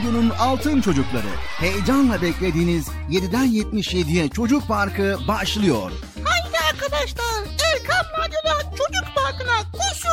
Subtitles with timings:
[0.00, 1.26] Radyo'nun Altın Çocukları.
[1.58, 5.92] Heyecanla beklediğiniz 7'den 77'ye Çocuk Parkı başlıyor.
[6.24, 10.10] Haydi arkadaşlar Erkam Radyo'da Çocuk Parkı'na koşun.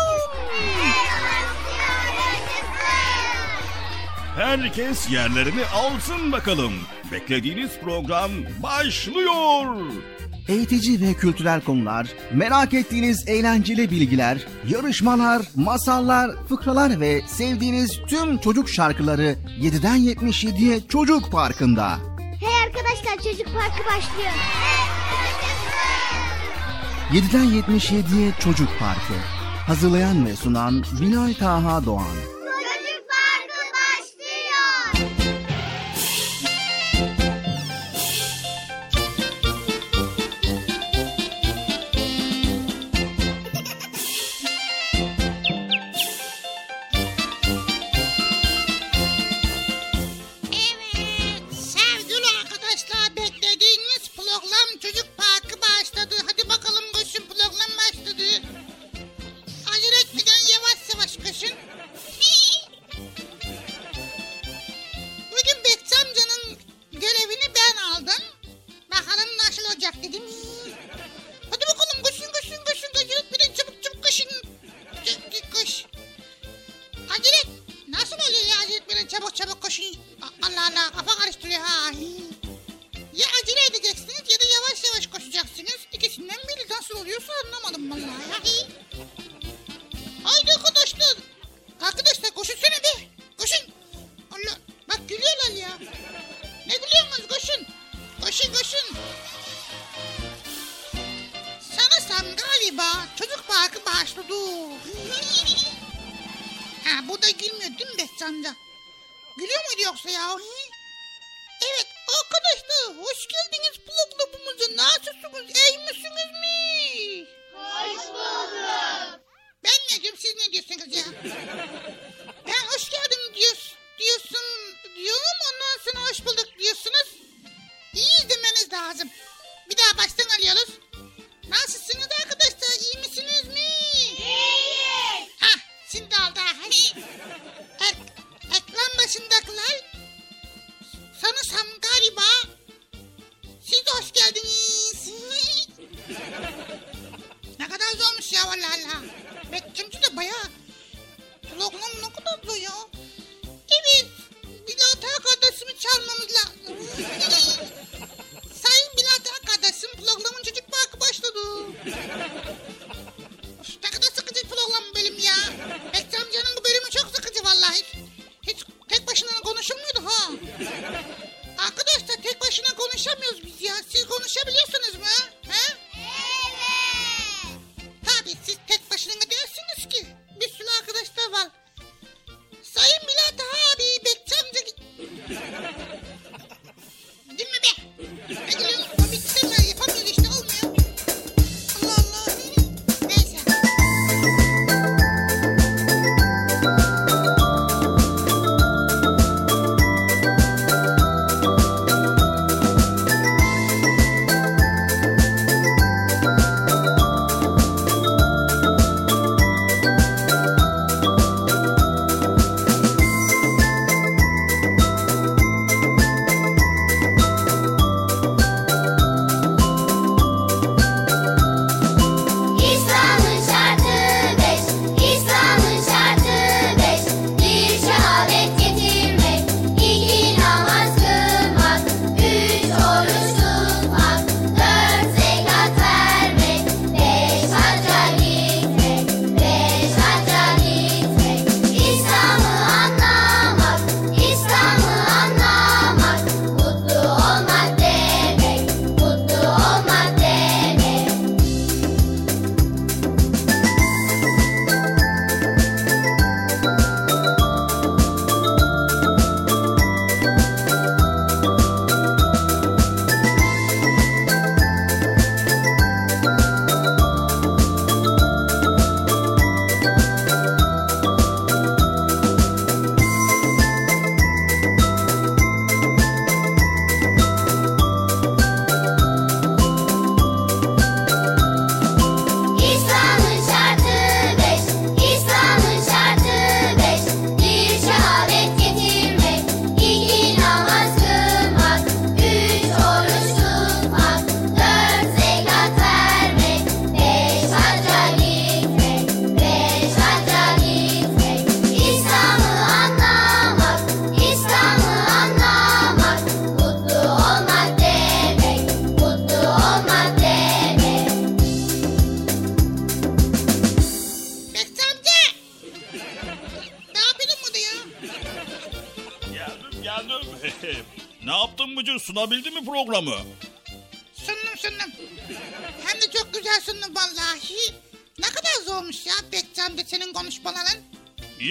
[4.36, 6.74] Herkes yerlerini alsın bakalım.
[7.12, 8.32] Beklediğiniz program
[8.64, 9.76] başlıyor
[10.48, 14.38] eğitici ve kültürel konular, merak ettiğiniz eğlenceli bilgiler,
[14.68, 21.98] yarışmalar, masallar, fıkralar ve sevdiğiniz tüm çocuk şarkıları 7'den 77'ye Çocuk Parkı'nda.
[22.40, 24.32] Hey arkadaşlar Çocuk Parkı başlıyor.
[27.12, 29.14] 7'den 77'ye Çocuk Parkı.
[29.68, 32.37] Hazırlayan ve sunan Binay Taha Doğan.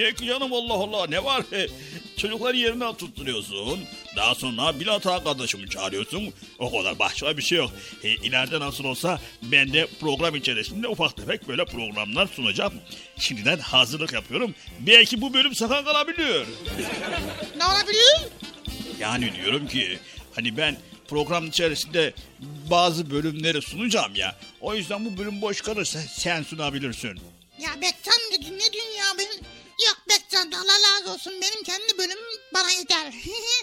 [0.06, 1.42] Niye canım Allah Allah ne var?
[2.16, 3.80] Çocukları yerinden tutturuyorsun.
[4.16, 6.32] Daha sonra bir hata kardeşimi çağırıyorsun.
[6.58, 7.70] O kadar başka bir şey yok.
[8.02, 12.72] E, ileride nasıl olsa ben de program içerisinde ufak tefek böyle programlar sunacağım.
[13.18, 14.54] Şimdiden hazırlık yapıyorum.
[14.80, 16.46] Belki bu bölüm sakın kalabiliyor.
[17.56, 18.30] Ne olabilir?
[19.00, 19.98] Yani diyorum ki
[20.34, 20.76] hani ben
[21.08, 22.12] program içerisinde
[22.70, 24.36] bazı bölümleri sunacağım ya.
[24.60, 27.20] O yüzden bu bölüm boş kalırsa sen sunabilirsin.
[27.58, 29.26] Ya Bektan ne diyorsun ya ben
[29.84, 33.12] Yok Bekcan Allah razı olsun benim kendi bölümüm bana yeter.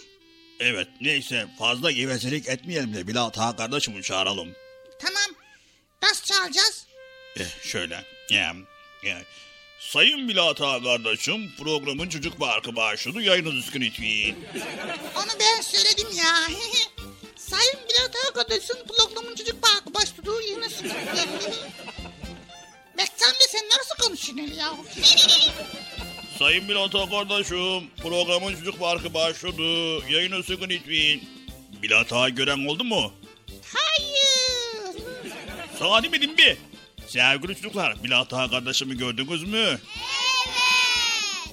[0.59, 4.55] evet neyse fazla gevezelik etmeyelim de Bilal Taha kardeşimi çağıralım.
[4.99, 5.39] Tamam
[6.03, 6.85] nasıl çağıracağız?
[7.39, 8.03] Eh şöyle.
[8.29, 8.55] Ya,
[9.03, 9.21] ya.
[9.79, 14.35] Sayın Bilal Taha kardeşim programın çocuk parkı başladı yayınınız üstün itmeyin.
[15.15, 16.33] Onu ben söyledim ya.
[17.35, 20.89] Sayın Bilal Taha kardeşim programın çocuk parkı başladı yayınınız üstün
[22.97, 24.69] Bekçam de sen nasıl konuşuyorsun öyle ya?
[26.39, 29.63] Sayın Bilata kardeşim programın çocuk parkı başladı
[30.11, 31.19] yayınız üstün lütfen.
[31.83, 33.13] Bilata gören oldu mu?
[33.73, 35.03] Hayır.
[35.79, 36.57] Sana demedim bir.
[37.07, 39.57] Sevgili çocuklar Bilata kardeşimi gördünüz mü?
[39.57, 39.79] Evet.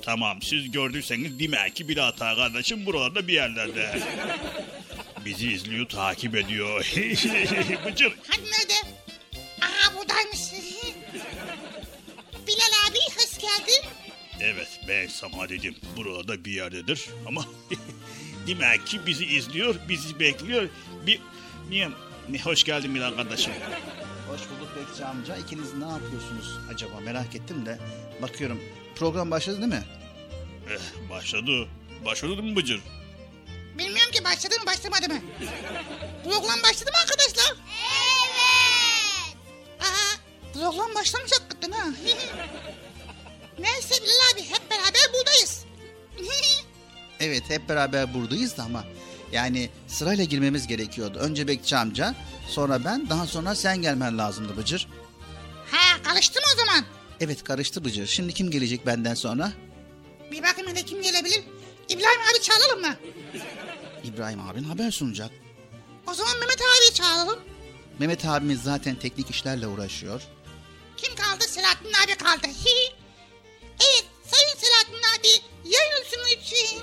[0.02, 4.00] Tamam siz gördüyseniz demek ki Bilata kardeşim buralarda bir yerlerde.
[5.24, 6.92] Bizi izliyor takip ediyor.
[7.86, 8.12] Bıcır.
[8.28, 8.42] Hani
[14.54, 17.44] Evet ben sana dedim burada bir yerdedir ama
[18.46, 20.68] demek ki bizi izliyor bizi bekliyor.
[21.06, 21.20] Bir
[21.68, 21.88] niye
[22.28, 23.52] ne hoş geldin Bilal kardeşim.
[24.28, 25.36] Hoş bulduk Bekçi amca.
[25.36, 27.78] İkiniz ne yapıyorsunuz acaba merak ettim de.
[28.22, 28.60] Bakıyorum
[28.96, 29.84] program başladı değil mi?
[30.70, 31.68] Eh, başladı.
[32.04, 32.80] Başladı mı Bıcır?
[33.78, 35.20] Bilmiyorum ki başladı mı başlamadı mı?
[36.24, 37.54] Program başladı mı arkadaşlar?
[38.26, 39.36] Evet.
[39.80, 40.20] Aha
[40.54, 41.86] program başlamış hakikaten ha.
[43.60, 45.64] Neyse Bilal abi hep beraber buradayız.
[47.20, 48.84] Evet hep beraber buradayız da ama
[49.32, 51.18] yani sırayla girmemiz gerekiyordu.
[51.18, 52.14] Önce Bekçi amca
[52.48, 54.88] sonra ben daha sonra sen gelmen lazımdı Bıcır.
[55.70, 56.84] ha karıştı mı o zaman?
[57.20, 58.06] Evet karıştı Bıcır.
[58.06, 59.52] Şimdi kim gelecek benden sonra?
[60.32, 61.42] Bir bakayım hele kim gelebilir?
[61.88, 62.96] İbrahim abi çağıralım mı?
[64.04, 65.30] İbrahim abin haber sunacak.
[66.06, 67.38] O zaman Mehmet abi çağıralım.
[67.98, 70.22] Mehmet abimiz zaten teknik işlerle uğraşıyor.
[70.96, 71.44] Kim kaldı?
[71.48, 72.46] Selahattin abi kaldı.
[73.80, 75.28] Evet sayın Selahattin abi
[75.64, 76.00] yayın
[76.40, 76.82] için.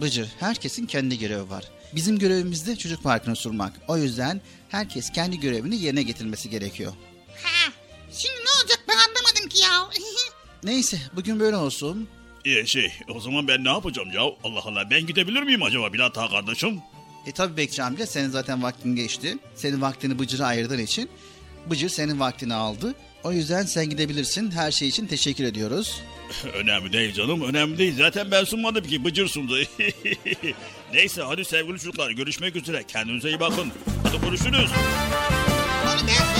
[0.00, 1.64] Bıcır herkesin kendi görevi var.
[1.94, 3.72] Bizim görevimiz de çocuk parkını surmak.
[3.88, 6.92] O yüzden herkes kendi görevini yerine getirmesi gerekiyor.
[7.44, 7.72] Ha,
[8.12, 9.90] şimdi ne olacak ben anlamadım ki ya.
[10.62, 12.08] Neyse bugün böyle olsun.
[12.44, 14.20] Ee, şey o zaman ben ne yapacağım ya?
[14.20, 16.80] Allah Allah ben gidebilir miyim acaba Bilata kardeşim?
[17.26, 19.38] E tabi Bekçi amca senin zaten vaktin geçti.
[19.54, 21.10] Senin vaktini Bıcır'a ayırdığın için
[21.70, 22.94] Bıcır senin vaktini aldı.
[23.24, 24.50] O yüzden sen gidebilirsin.
[24.50, 26.02] Her şey için teşekkür ediyoruz.
[26.54, 27.94] önemli değil canım önemli değil.
[27.98, 29.58] Zaten ben sunmadım ki Bıcır sundu.
[30.92, 32.84] Neyse hadi sevgili çocuklar görüşmek üzere.
[32.88, 33.72] Kendinize iyi bakın.
[34.02, 34.70] Hadi görüşürüz.
[35.84, 36.39] Onu ben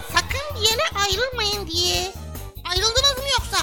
[0.61, 2.11] yere ayrılmayın diye.
[2.69, 3.57] Ayrıldınız mı yoksa?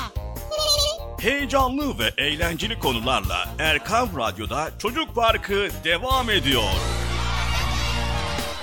[1.21, 6.63] Heyecanlı ve eğlenceli konularla Erkam Radyo'da Çocuk Parkı devam ediyor.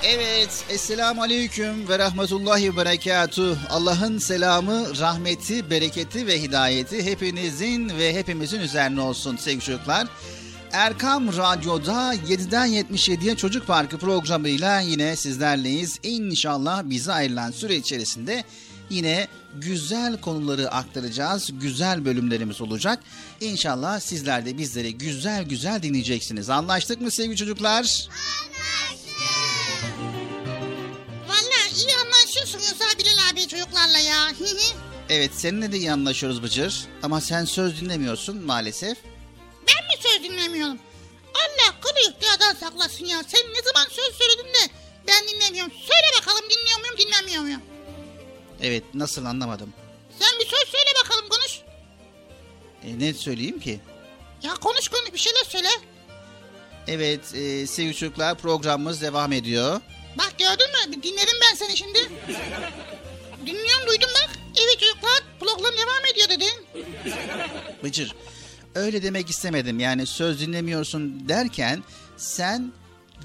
[0.04, 3.58] Evet, Esselamu Aleyküm ve Rahmetullahi ve Berekatuh.
[3.70, 10.08] Allah'ın selamı, rahmeti, bereketi ve hidayeti hepinizin ve hepimizin üzerine olsun sevgili çocuklar.
[10.76, 16.00] Erkam Radyo'da 7'den 77'ye Çocuk Parkı programıyla yine sizlerleyiz.
[16.04, 18.44] İnşallah bize ayrılan süre içerisinde
[18.90, 21.50] yine güzel konuları aktaracağız.
[21.54, 23.00] Güzel bölümlerimiz olacak.
[23.42, 26.50] İnşallah sizler de bizleri güzel güzel dinleyeceksiniz.
[26.50, 28.08] Anlaştık mı sevgili çocuklar?
[31.28, 34.32] Valla iyi anlaşıyorsunuz ha Bilal abi çocuklarla ya.
[35.10, 36.86] Evet seninle de iyi anlaşıyoruz Bıcır.
[37.04, 38.98] Ama sen söz dinlemiyorsun maalesef.
[40.16, 40.80] Söz dinlemiyorum?
[41.34, 43.24] Allah kılı ihtiyardan saklasın ya.
[43.28, 44.74] Sen ne zaman söz söyledin de
[45.08, 45.72] ben dinlemiyorum.
[45.72, 47.62] Söyle bakalım dinliyor muyum dinlemiyor muyum?
[48.62, 49.74] Evet nasıl anlamadım.
[50.20, 51.60] Sen bir söz söyle bakalım konuş.
[52.84, 53.80] E, ne söyleyeyim ki?
[54.44, 55.68] Ya konuş konuş bir şeyler söyle.
[56.88, 59.82] Evet e, sevgili çocuklar programımız devam ediyor.
[60.18, 61.04] Bak gördün mü?
[61.04, 62.00] Dinlerim ben seni şimdi.
[63.46, 64.30] Dinliyorum duydum bak.
[64.64, 66.68] Evet çocuklar program devam ediyor dedin.
[67.84, 68.16] Bıcır
[68.76, 69.80] öyle demek istemedim.
[69.80, 71.84] Yani söz dinlemiyorsun derken
[72.18, 72.72] sen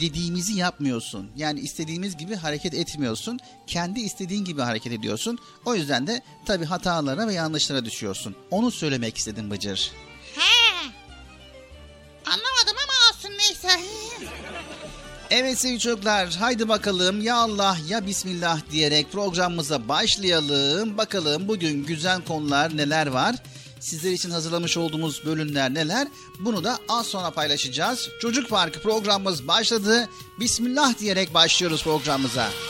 [0.00, 1.30] dediğimizi yapmıyorsun.
[1.36, 3.38] Yani istediğimiz gibi hareket etmiyorsun.
[3.66, 5.38] Kendi istediğin gibi hareket ediyorsun.
[5.64, 8.36] O yüzden de tabii hatalara ve yanlışlara düşüyorsun.
[8.50, 9.90] Onu söylemek istedim Bıcır.
[10.34, 10.90] He.
[12.26, 13.68] Anlamadım ama olsun neyse.
[15.32, 20.98] Evet sevgili çocuklar haydi bakalım ya Allah ya Bismillah diyerek programımıza başlayalım.
[20.98, 23.36] Bakalım bugün güzel konular neler var?
[23.80, 26.08] Sizler için hazırlamış olduğumuz bölümler neler?
[26.40, 28.08] Bunu da az sonra paylaşacağız.
[28.20, 30.08] Çocuk Parkı programımız başladı.
[30.40, 32.46] Bismillah diyerek başlıyoruz programımıza.
[32.48, 32.69] Bismillah.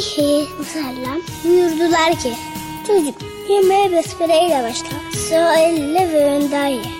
[0.00, 2.32] Aleyhi ve sellem buyurdular ki
[2.86, 3.14] Çocuk
[3.48, 5.18] yemeğe besmele ile başla.
[5.28, 6.99] Sağ elle ve önden ye.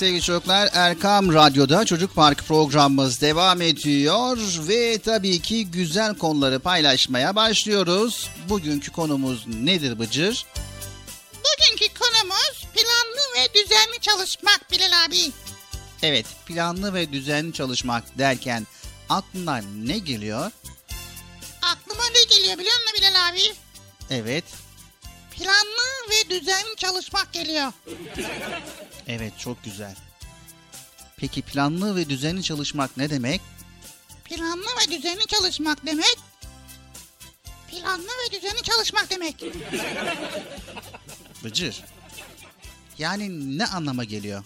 [0.00, 7.36] Sevgili çocuklar Erkam Radyo'da Çocuk Park programımız devam ediyor ve tabii ki güzel konuları paylaşmaya
[7.36, 8.30] başlıyoruz.
[8.48, 10.46] Bugünkü konumuz nedir Bıcır?
[11.34, 15.32] Bugünkü konumuz planlı ve düzenli çalışmak Bilal abi.
[16.02, 18.66] Evet planlı ve düzenli çalışmak derken
[19.08, 20.50] aklına ne geliyor?
[21.62, 23.54] Aklıma ne geliyor biliyor musun Bilal abi?
[24.10, 24.44] Evet,
[25.40, 27.72] Planlı ve düzenli çalışmak geliyor.
[29.08, 29.96] evet çok güzel.
[31.16, 33.40] Peki planlı ve düzenli çalışmak ne demek?
[34.24, 36.18] Planlı ve düzenli çalışmak demek.
[37.70, 39.44] Planlı ve düzenli çalışmak demek.
[41.44, 41.84] Bıcır.
[42.98, 44.44] Yani ne anlama geliyor?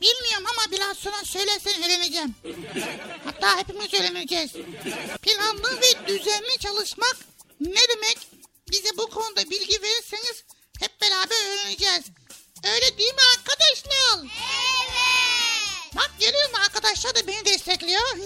[0.00, 2.34] Bilmiyorum ama biraz sonra söylersen öğreneceğim.
[3.24, 4.52] Hatta hepimiz öğreneceğiz.
[5.22, 7.16] Planlı ve düzenli çalışmak
[7.60, 8.18] ne demek?
[8.72, 10.44] Bize bu konuda bilgi verirseniz
[10.80, 12.04] hep beraber öğreneceğiz.
[12.64, 14.18] Öyle değil mi arkadaşlar?
[14.18, 15.94] Evet.
[15.96, 18.02] Bak görüyor musun arkadaşlar da beni destekliyor.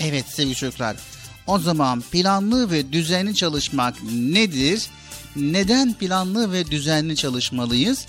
[0.00, 0.96] Evet sevgili çocuklar.
[1.46, 4.82] O zaman planlı ve düzenli çalışmak nedir?
[5.36, 8.06] Neden planlı ve düzenli çalışmalıyız?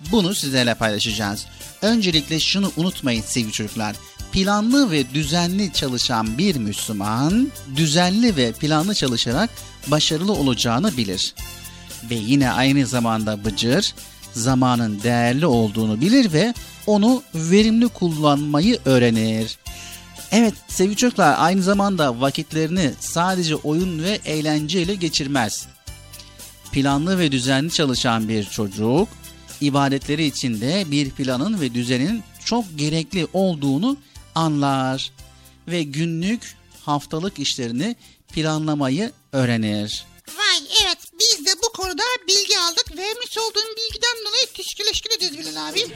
[0.00, 1.46] Bunu sizlerle paylaşacağız.
[1.82, 3.96] Öncelikle şunu unutmayın sevgili çocuklar.
[4.32, 9.50] Planlı ve düzenli çalışan bir Müslüman, düzenli ve planlı çalışarak
[9.86, 11.34] başarılı olacağını bilir.
[12.10, 13.94] Ve yine aynı zamanda Bıcır,
[14.32, 16.54] zamanın değerli olduğunu bilir ve
[16.86, 19.58] onu verimli kullanmayı öğrenir.
[20.32, 25.66] Evet sevgili çocuklar aynı zamanda vakitlerini sadece oyun ve eğlenceyle geçirmez.
[26.72, 29.08] Planlı ve düzenli çalışan bir çocuk
[29.60, 33.96] ibadetleri içinde bir planın ve düzenin çok gerekli olduğunu
[34.38, 35.12] anlar
[35.68, 37.96] ve günlük haftalık işlerini
[38.32, 40.04] planlamayı öğrenir.
[40.28, 42.96] Vay evet biz de bu konuda bilgi aldık.
[42.96, 45.86] Vermiş olduğun bilgiden dolayı teşekkür ederiz Bilal abi.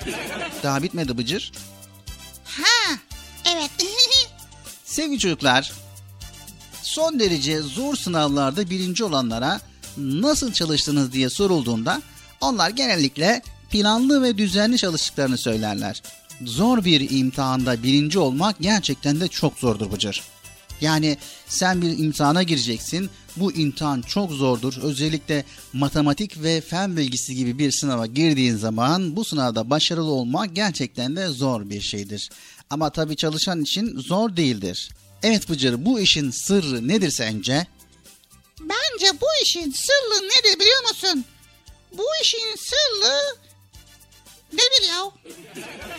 [0.62, 1.52] Daha bitmedi Bıcır.
[2.44, 2.96] Ha
[3.44, 3.70] evet.
[4.84, 5.72] Sevgili çocuklar,
[6.82, 9.60] son derece zor sınavlarda birinci olanlara
[9.96, 12.02] nasıl çalıştınız diye sorulduğunda
[12.40, 16.02] onlar genellikle planlı ve düzenli çalıştıklarını söylerler.
[16.46, 20.22] Zor bir imtihanda birinci olmak gerçekten de çok zordur Bıcır.
[20.80, 23.10] Yani sen bir imtihana gireceksin.
[23.36, 24.74] Bu imtihan çok zordur.
[24.82, 31.16] Özellikle matematik ve fen bilgisi gibi bir sınava girdiğin zaman bu sınavda başarılı olmak gerçekten
[31.16, 32.30] de zor bir şeydir.
[32.70, 34.90] Ama tabii çalışan için zor değildir.
[35.22, 37.66] Evet Bıcır bu işin sırrı nedir sence?
[38.60, 41.24] Bence bu işin sırrı nedir biliyor musun?
[41.92, 43.36] Bu işin sırrı
[44.52, 45.02] nedir ya?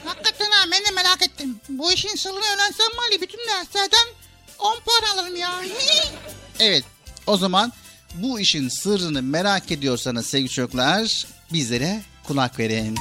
[0.06, 1.60] Hakikaten ha ben de merak ettim.
[1.70, 4.08] Bu işin sırrını öğrensem var ya bütün derslerden
[4.60, 5.52] 10 puan alırım ya.
[6.60, 6.84] Evet
[7.28, 7.74] o zaman
[8.16, 12.98] bu işin sırrını merak ediyorsanız sevgili çocuklar bizlere kulak verin.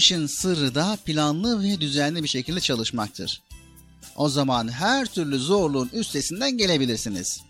[0.00, 3.42] İşin sırrı da planlı ve düzenli bir şekilde çalışmaktır.
[4.16, 7.40] O zaman her türlü zorluğun üstesinden gelebilirsiniz.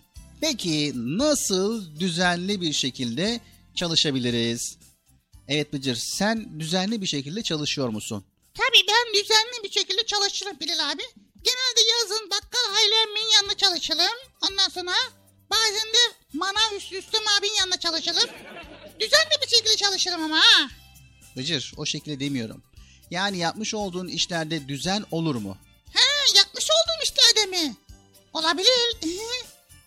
[0.41, 3.39] Peki nasıl düzenli bir şekilde
[3.75, 4.77] çalışabiliriz?
[5.47, 8.25] Evet Bıcır sen düzenli bir şekilde çalışıyor musun?
[8.53, 11.03] Tabii ben düzenli bir şekilde çalışırım Bilal abi.
[11.43, 14.17] Genelde yazın bakkal Hayri emmin yanında çalışırım.
[14.49, 14.95] Ondan sonra
[15.49, 18.29] bazen de manav üstü Üstüm abinin yanında çalışırım.
[18.99, 20.80] Düzenli bir şekilde çalışırım ama ha.
[21.37, 22.61] Bıcır o şekilde demiyorum.
[23.11, 25.57] Yani yapmış olduğun işlerde düzen olur mu?
[25.93, 27.75] He yapmış olduğum işlerde mi?
[28.33, 28.97] Olabilir.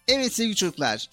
[0.09, 1.09] Evet sevgili çocuklar.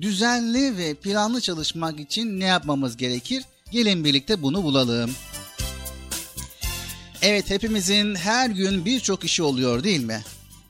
[0.00, 3.44] Düzenli ve planlı çalışmak için ne yapmamız gerekir?
[3.70, 5.14] Gelin birlikte bunu bulalım.
[7.22, 10.22] Evet hepimizin her gün birçok işi oluyor değil mi?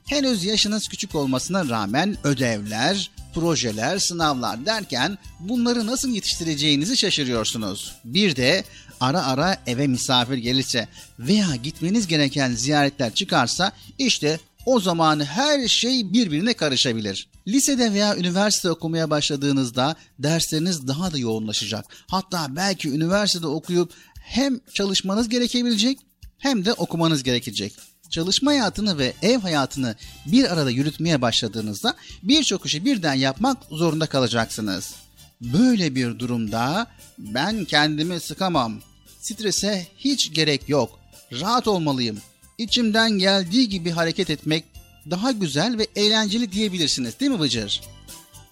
[0.07, 7.95] Henüz yaşınız küçük olmasına rağmen ödevler, projeler, sınavlar derken bunları nasıl yetiştireceğinizi şaşırıyorsunuz.
[8.05, 8.65] Bir de
[9.01, 16.13] ara ara eve misafir gelirse veya gitmeniz gereken ziyaretler çıkarsa işte o zaman her şey
[16.13, 17.29] birbirine karışabilir.
[17.49, 21.85] Lisede veya üniversite okumaya başladığınızda dersleriniz daha da yoğunlaşacak.
[22.07, 25.99] Hatta belki üniversitede okuyup hem çalışmanız gerekebilecek
[26.39, 27.73] hem de okumanız gerekecek.
[28.11, 35.04] Çalışma hayatını ve ev hayatını bir arada yürütmeye başladığınızda birçok işi birden yapmak zorunda kalacaksınız.
[35.53, 36.87] Böyle bir durumda
[37.19, 38.81] ben kendimi sıkamam.
[39.21, 40.99] Strese hiç gerek yok.
[41.33, 42.21] Rahat olmalıyım.
[42.59, 44.65] İçimden geldiği gibi hareket etmek
[45.11, 47.81] daha güzel ve eğlenceli diyebilirsiniz değil mi Bıcır?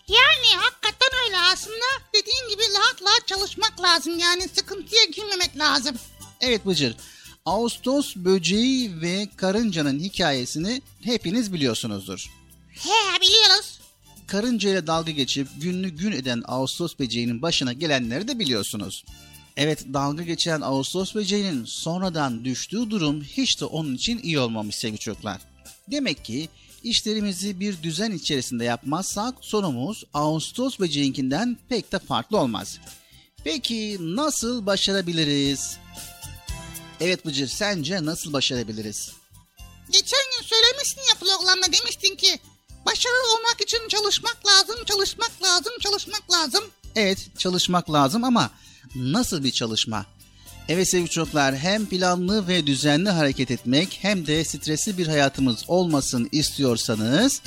[0.09, 1.85] Yani hakikaten öyle aslında.
[2.14, 4.18] Dediğin gibi rahat rahat çalışmak lazım.
[4.18, 5.96] Yani sıkıntıya girmemek lazım.
[6.40, 6.96] Evet Bıcır.
[7.44, 12.31] Ağustos böceği ve karıncanın hikayesini hepiniz biliyorsunuzdur.
[12.68, 13.81] He biliyoruz.
[14.33, 19.05] Karınca ile dalga geçip gününü gün eden Ağustos böceğinin başına gelenleri de biliyorsunuz.
[19.57, 24.99] Evet dalga geçen Ağustos böceğinin sonradan düştüğü durum hiç de onun için iyi olmamış sevgili
[24.99, 25.40] çocuklar.
[25.90, 26.49] Demek ki
[26.83, 32.79] işlerimizi bir düzen içerisinde yapmazsak sonumuz Ağustos böceğinkinden pek de farklı olmaz.
[33.45, 35.77] Peki nasıl başarabiliriz?
[37.01, 39.12] Evet Bıcır sence nasıl başarabiliriz?
[39.90, 42.38] Geçen gün söylemiştin ya programda demiştin ki
[42.87, 46.64] başarılı olmak için çalışmak lazım, çalışmak lazım, çalışmak lazım.
[46.97, 48.51] Evet çalışmak lazım ama
[48.95, 50.07] nasıl bir çalışma?
[50.68, 56.29] Evet sevgili çocuklar hem planlı ve düzenli hareket etmek hem de stresli bir hayatımız olmasın
[56.33, 57.42] istiyorsanız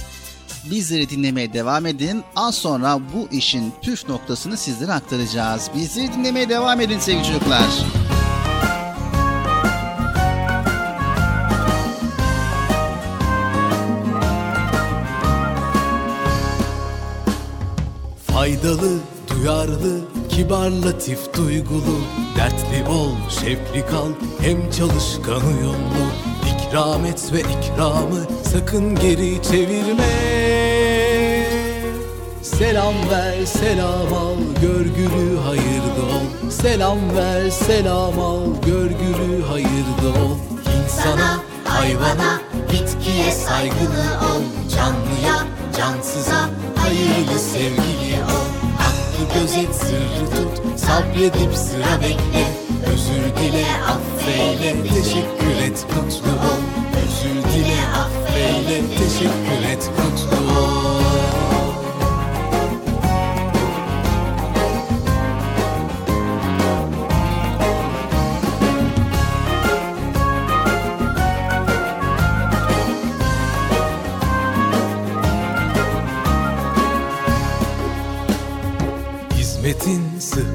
[0.71, 2.23] bizleri dinlemeye devam edin.
[2.35, 5.69] Az sonra bu işin püf noktasını sizlere aktaracağız.
[5.75, 7.69] Bizleri dinlemeye devam edin sevgili çocuklar.
[18.45, 21.97] Faydalı, duyarlı, kibar, latif, duygulu.
[22.37, 24.09] Dertli ol, şevkli kal,
[24.41, 26.05] hem çalışkan uyumlu
[26.45, 30.03] İkram et ve ikramı sakın geri çevirme.
[32.41, 36.49] Selam ver, selam al, görgülü hayırlı ol.
[36.51, 40.37] Selam ver, selam al, görgülü hayırlı ol.
[40.83, 44.41] İnsana, hayvana, bitkiye saygılı ol.
[44.75, 48.47] Canlıya, cansıza, hayırlı sevgili ol.
[48.79, 52.45] Hakkı gözet, sırrı tut, sabredip sıra bekle.
[52.93, 56.61] Özür dile, affeyle, teşekkür et, mutlu ol.
[57.03, 60.14] Özür dile, affeyle, teşekkür et, mutlu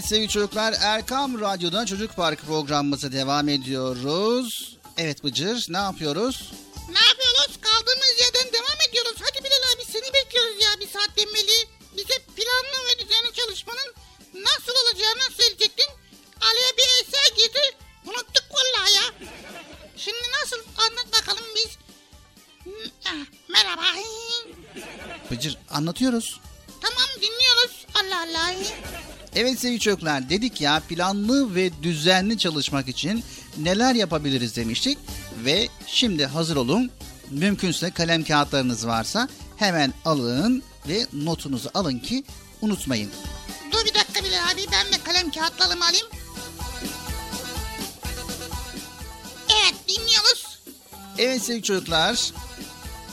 [0.00, 4.76] Evet sevgili çocuklar Erkam Radyo'dan Çocuk Parkı programımıza devam ediyoruz.
[4.96, 6.52] Evet Bıcır ne yapıyoruz?
[6.88, 7.58] Ne yapıyoruz?
[7.60, 9.14] Kaldığımız yerden devam ediyoruz.
[9.20, 11.68] Hadi Bilal abi seni bekliyoruz ya bir saat demeli.
[11.96, 13.94] Bize planlı ve düzenli çalışmanın
[14.34, 15.88] nasıl olacağını söyleyecektin.
[16.40, 17.60] Ali'ye bir eser girdi.
[18.06, 19.28] Unuttuk vallahi ya.
[19.96, 21.78] Şimdi nasıl anlat bakalım biz.
[23.06, 23.82] Ah, Merhaba.
[25.30, 26.40] Bıcır anlatıyoruz.
[29.40, 33.24] Evet sevgili çocuklar dedik ya planlı ve düzenli çalışmak için
[33.58, 34.98] neler yapabiliriz demiştik.
[35.44, 36.90] Ve şimdi hazır olun.
[37.30, 42.24] Mümkünse kalem kağıtlarınız varsa hemen alın ve notunuzu alın ki
[42.60, 43.10] unutmayın.
[43.72, 46.06] Dur bir dakika Bilal abi ben de kalem kağıtlarımı alayım.
[49.48, 50.60] Evet dinliyoruz.
[51.18, 52.32] Evet sevgili çocuklar.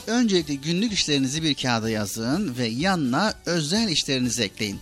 [0.06, 4.80] Öncelikle günlük işlerinizi bir kağıda yazın ve yanına özel işlerinizi ekleyin.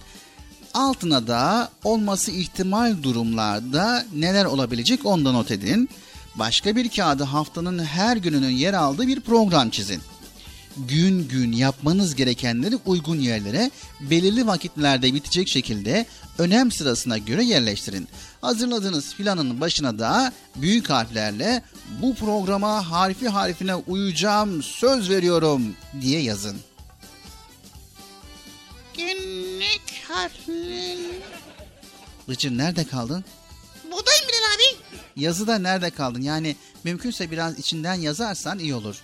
[0.76, 5.88] Altına da olması ihtimal durumlarda neler olabilecek ondan not edin.
[6.34, 10.00] Başka bir kağıda haftanın her gününün yer aldığı bir program çizin.
[10.76, 13.70] Gün gün yapmanız gerekenleri uygun yerlere
[14.00, 16.06] belirli vakitlerde bitecek şekilde
[16.38, 18.08] önem sırasına göre yerleştirin.
[18.40, 21.62] Hazırladığınız planın başına da büyük harflerle
[22.02, 25.62] bu programa harfi harfine uyacağım söz veriyorum
[26.00, 26.56] diye yazın.
[28.96, 30.96] Günlük harfler.
[32.28, 33.24] Bıcır nerede kaldın?
[33.84, 34.76] Buradayım Bilal abi.
[35.16, 36.22] Yazıda nerede kaldın?
[36.22, 38.96] Yani mümkünse biraz içinden yazarsan iyi olur.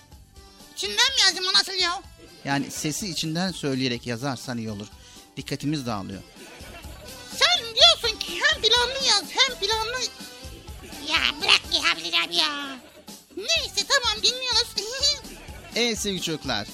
[0.75, 2.01] İçinden mi yazayım o nasıl ya?
[2.45, 4.87] Yani sesi içinden söyleyerek yazarsan iyi olur.
[5.37, 6.21] Dikkatimiz dağılıyor.
[7.35, 10.03] Sen diyorsun ki hem planlı yaz hem planlı...
[11.11, 12.77] Ya bırak ya Bilal abi ya.
[13.37, 14.67] Neyse tamam dinliyoruz.
[15.75, 16.67] Evet sevgili çocuklar.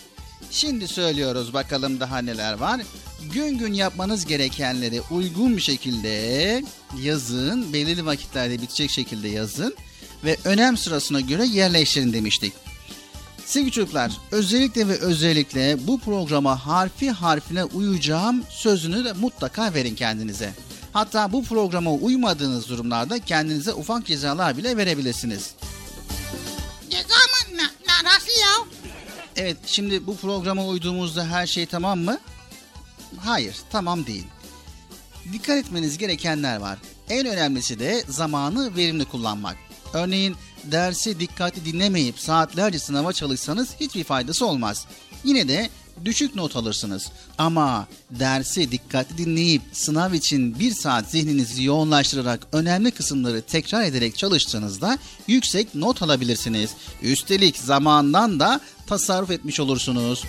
[0.52, 2.82] Şimdi söylüyoruz bakalım daha neler var.
[3.24, 6.64] Gün gün yapmanız gerekenleri uygun bir şekilde
[7.02, 7.74] yazın.
[7.74, 9.76] Belirli vakitlerde bitecek şekilde yazın.
[10.24, 12.54] Ve önem sırasına göre yerleştirin demiştik.
[13.46, 20.54] Sevgili çocuklar özellikle ve özellikle bu programa harfi harfine uyacağım sözünü de mutlaka verin kendinize.
[20.94, 25.54] Hatta bu programa uymadığınız durumlarda kendinize ufak cezalar bile verebilirsiniz.
[26.90, 27.58] Ceza mı?
[27.58, 28.66] Na, na, nasıl ya?
[29.36, 32.20] Evet şimdi bu programa uyduğumuzda her şey tamam mı?
[33.18, 34.26] Hayır tamam değil.
[35.34, 36.80] Dikkat etmeniz gerekenler var.
[37.10, 39.58] En önemlisi de zamanı verimli kullanmak.
[39.94, 44.86] Örneğin dersi dikkatli dinlemeyip saatlerce sınava çalışsanız hiçbir faydası olmaz.
[45.24, 45.70] Yine de
[46.06, 47.12] düşük not alırsınız.
[47.38, 54.98] Ama dersi dikkatli dinleyip sınav için bir saat zihninizi yoğunlaştırarak önemli kısımları tekrar ederek çalıştığınızda
[55.28, 56.70] yüksek not alabilirsiniz.
[57.02, 60.24] Üstelik zamandan da tasarruf etmiş olursunuz.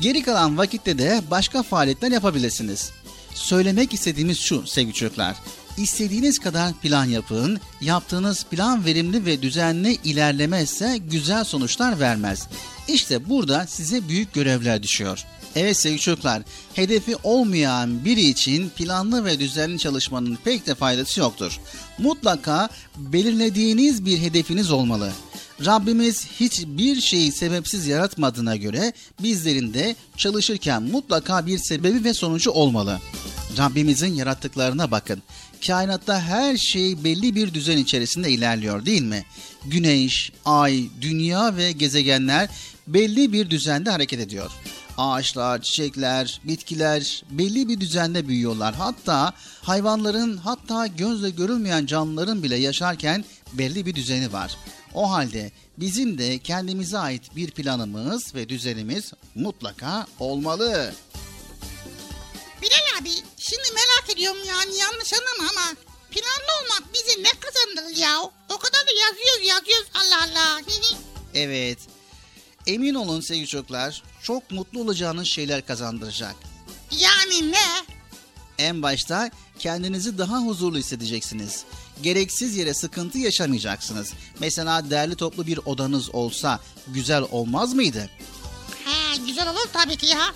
[0.00, 2.92] Geri kalan vakitte de başka faaliyetler yapabilirsiniz.
[3.34, 5.36] Söylemek istediğimiz şu sevgili çocuklar.
[5.76, 7.60] İstediğiniz kadar plan yapın.
[7.80, 12.48] Yaptığınız plan verimli ve düzenli ilerlemezse güzel sonuçlar vermez.
[12.88, 15.24] İşte burada size büyük görevler düşüyor.
[15.56, 16.42] Evet sevgili çocuklar,
[16.74, 21.60] hedefi olmayan biri için planlı ve düzenli çalışmanın pek de faydası yoktur.
[21.98, 25.12] Mutlaka belirlediğiniz bir hedefiniz olmalı.
[25.60, 28.92] Rabbimiz hiçbir şeyi sebepsiz yaratmadığına göre
[29.22, 33.00] bizlerin de çalışırken mutlaka bir sebebi ve sonucu olmalı.
[33.58, 35.22] Rabbimizin yarattıklarına bakın.
[35.66, 39.24] Kainatta her şey belli bir düzen içerisinde ilerliyor değil mi?
[39.64, 42.48] Güneş, ay, dünya ve gezegenler
[42.86, 44.50] belli bir düzende hareket ediyor.
[44.98, 48.74] Ağaçlar, çiçekler, bitkiler belli bir düzende büyüyorlar.
[48.74, 49.32] Hatta
[49.62, 54.56] hayvanların hatta gözle görülmeyen canlıların bile yaşarken belli bir düzeni var.
[54.94, 60.94] O halde bizim de kendimize ait bir planımız ve düzenimiz mutlaka olmalı.
[62.62, 65.76] Bilal abi şimdi merak ediyorum yani yanlış anlama ama
[66.10, 68.22] planlı olmak bize ne kazandırır ya?
[68.48, 70.60] O kadar da yazıyoruz yazıyoruz Allah Allah.
[71.34, 71.78] evet
[72.66, 76.34] emin olun sevgili çocuklar çok mutlu olacağınız şeyler kazandıracak.
[76.90, 77.84] Yani ne?
[78.58, 81.64] En başta kendinizi daha huzurlu hissedeceksiniz.
[82.02, 84.12] Gereksiz yere sıkıntı yaşamayacaksınız.
[84.40, 88.10] Mesela değerli toplu bir odanız olsa güzel olmaz mıydı?
[88.84, 90.34] He güzel olur tabii ki ya.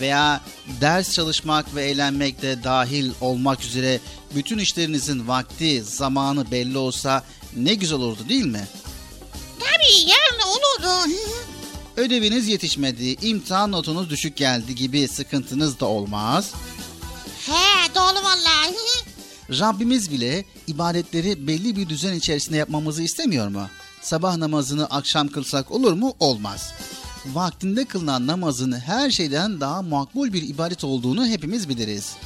[0.00, 0.40] Veya
[0.80, 4.00] ders çalışmak ve eğlenmek de dahil olmak üzere
[4.34, 7.24] bütün işlerinizin vakti, zamanı belli olsa
[7.56, 8.68] ne güzel olurdu değil mi?
[9.60, 11.14] Tabii yani olurdu.
[11.96, 16.50] Ödeviniz yetişmedi, imtihan notunuz düşük geldi gibi sıkıntınız da olmaz.
[17.46, 18.74] He doğru vallahi.
[19.50, 23.66] Rabbimiz bile ibadetleri belli bir düzen içerisinde yapmamızı istemiyor mu?
[24.02, 26.14] Sabah namazını akşam kılsak olur mu?
[26.20, 26.72] Olmaz.
[27.26, 32.16] Vaktinde kılınan namazın her şeyden daha makbul bir ibadet olduğunu hepimiz biliriz.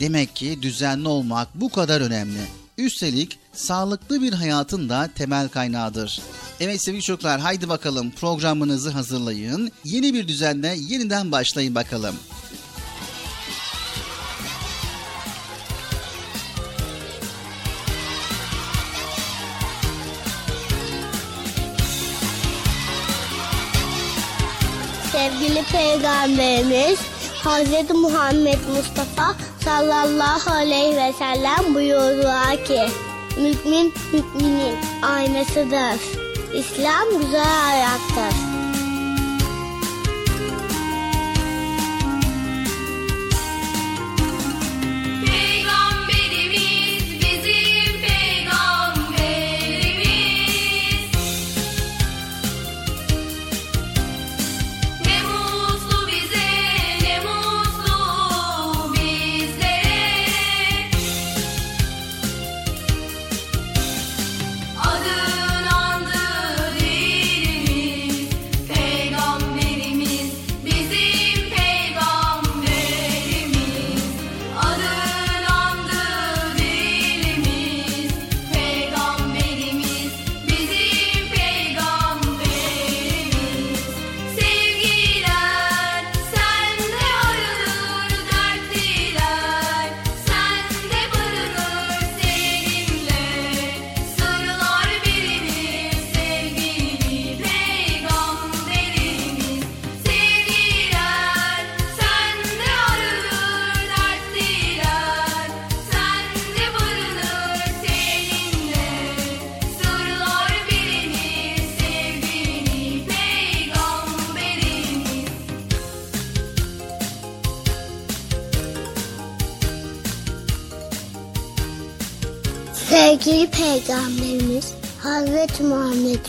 [0.00, 2.40] Demek ki düzenli olmak bu kadar önemli.
[2.78, 6.22] Üstelik sağlıklı bir hayatın da temel kaynağıdır.
[6.60, 9.72] Evet sevgili çocuklar haydi bakalım programınızı hazırlayın.
[9.84, 12.14] Yeni bir düzenle yeniden başlayın bakalım.
[25.44, 26.98] Sevgili Peygamberimiz
[27.44, 27.90] Hz.
[27.94, 29.34] Muhammed Mustafa
[29.64, 32.80] sallallahu aleyhi ve sellem buyurdular ki
[33.36, 36.00] Mümin müminin aynasıdır.
[36.54, 38.53] İslam güzel hayattır.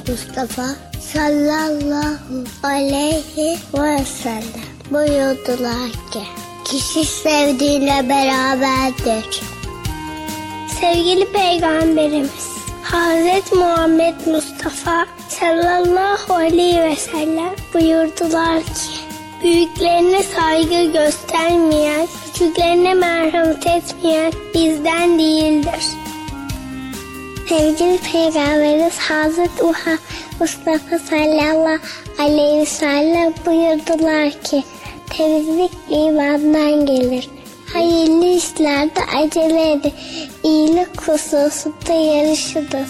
[0.07, 0.65] Mustafa
[0.99, 6.23] sallallahu aleyhi ve sellem buyurdular ki
[6.65, 9.41] kişi sevdiğiyle beraberdir.
[10.79, 12.47] Sevgili Peygamberimiz
[12.83, 18.95] Hazreti Muhammed Mustafa sallallahu aleyhi ve sellem buyurdular ki
[19.43, 26.04] büyüklerine saygı göstermeyen, küçüklerine merhamet etmeyen bizden değildir.
[27.49, 29.63] Sevgili Peygamberimiz Hazreti
[30.39, 31.79] Mustafa sallallahu
[32.19, 34.63] aleyhi ve sellem buyurdular ki
[35.17, 37.29] temizlik imandan gelir.
[37.73, 39.93] Hayırlı işlerde acele edin.
[40.43, 42.89] İyilik hususunda yarışınız.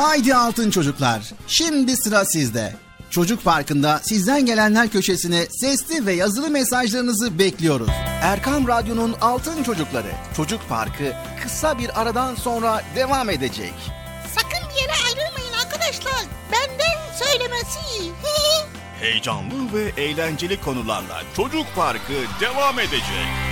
[0.00, 1.30] Haydi altın çocuklar.
[1.46, 2.74] Şimdi sıra sizde.
[3.10, 7.88] Çocuk Parkı'nda sizden gelenler köşesine sesli ve yazılı mesajlarınızı bekliyoruz.
[8.22, 13.74] Erkam Radyo'nun Altın Çocukları Çocuk Parkı kısa bir aradan sonra devam edecek.
[14.34, 16.24] Sakın bir yere ayrılmayın arkadaşlar.
[16.52, 17.78] Benden söylemesi.
[19.00, 23.49] Heyecanlı ve eğlenceli konularla Çocuk Parkı devam edecek.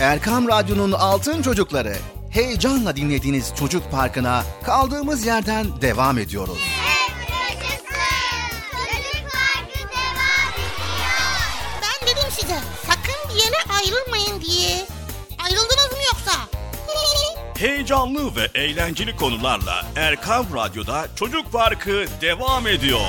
[0.00, 1.96] Erkam Radyo'nun Altın Çocukları
[2.30, 6.58] heyecanla dinlediğiniz Çocuk Parkı'na kaldığımız yerden devam ediyoruz.
[11.82, 14.86] Ben dedim size sakın bir yere ayrılmayın diye.
[15.38, 16.32] Ayrıldınız mı yoksa?
[17.58, 23.00] Heyecanlı ve eğlenceli konularla Erkam Radyo'da Çocuk Parkı devam ediyor.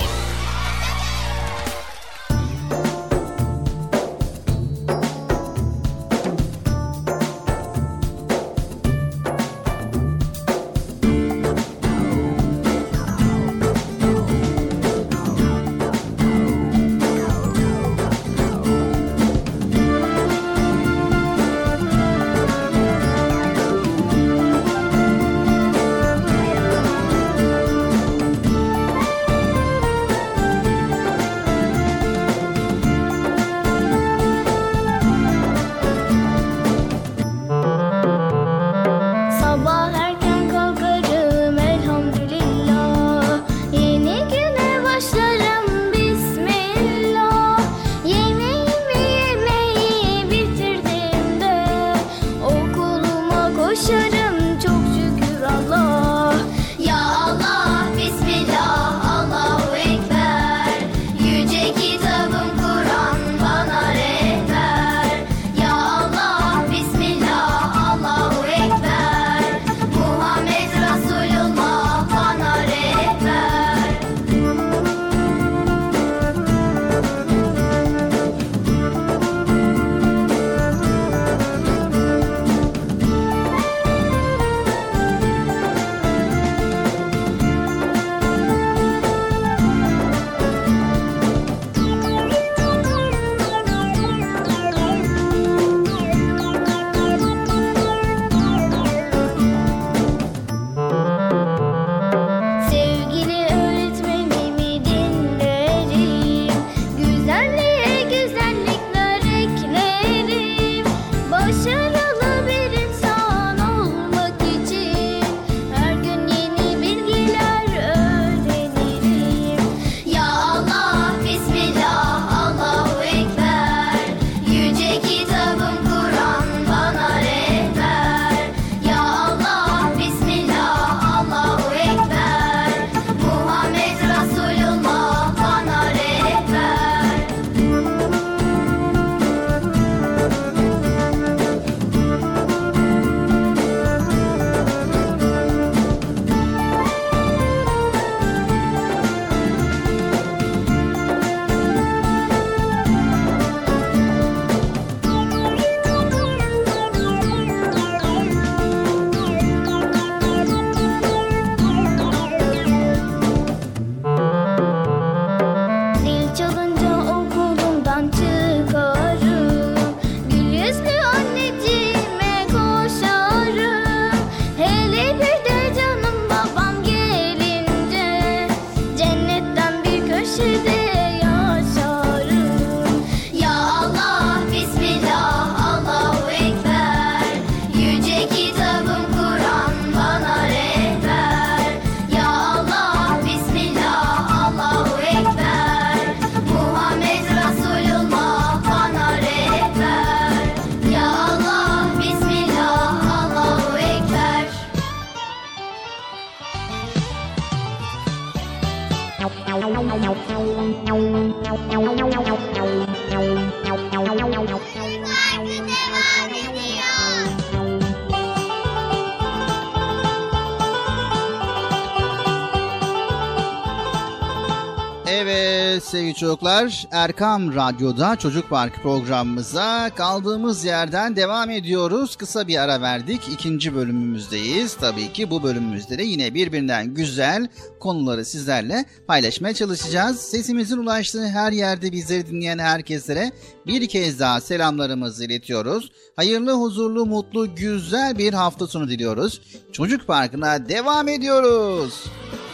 [226.31, 226.87] Çocuklar.
[226.91, 232.15] Erkam Radyo'da Çocuk Park programımıza kaldığımız yerden devam ediyoruz.
[232.15, 233.21] Kısa bir ara verdik.
[233.33, 234.75] İkinci bölümümüzdeyiz.
[234.75, 237.47] Tabii ki bu bölümümüzde de yine birbirinden güzel
[237.79, 240.19] konuları sizlerle paylaşmaya çalışacağız.
[240.21, 243.31] Sesimizin ulaştığı her yerde bizleri dinleyen herkeslere
[243.67, 245.91] bir kez daha selamlarımızı iletiyoruz.
[246.15, 249.41] Hayırlı, huzurlu, mutlu, güzel bir hafta sonu diliyoruz.
[249.71, 252.03] Çocuk Parkı'na devam ediyoruz.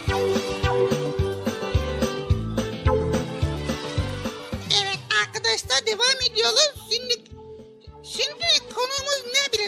[0.08, 0.47] arkadaşlar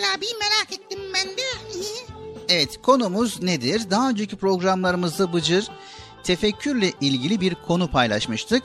[0.01, 1.43] Bilal abi merak ettim ben de.
[2.49, 3.91] evet konumuz nedir?
[3.91, 5.69] Daha önceki programlarımızda Bıcır
[6.25, 8.63] tefekkürle ilgili bir konu paylaşmıştık.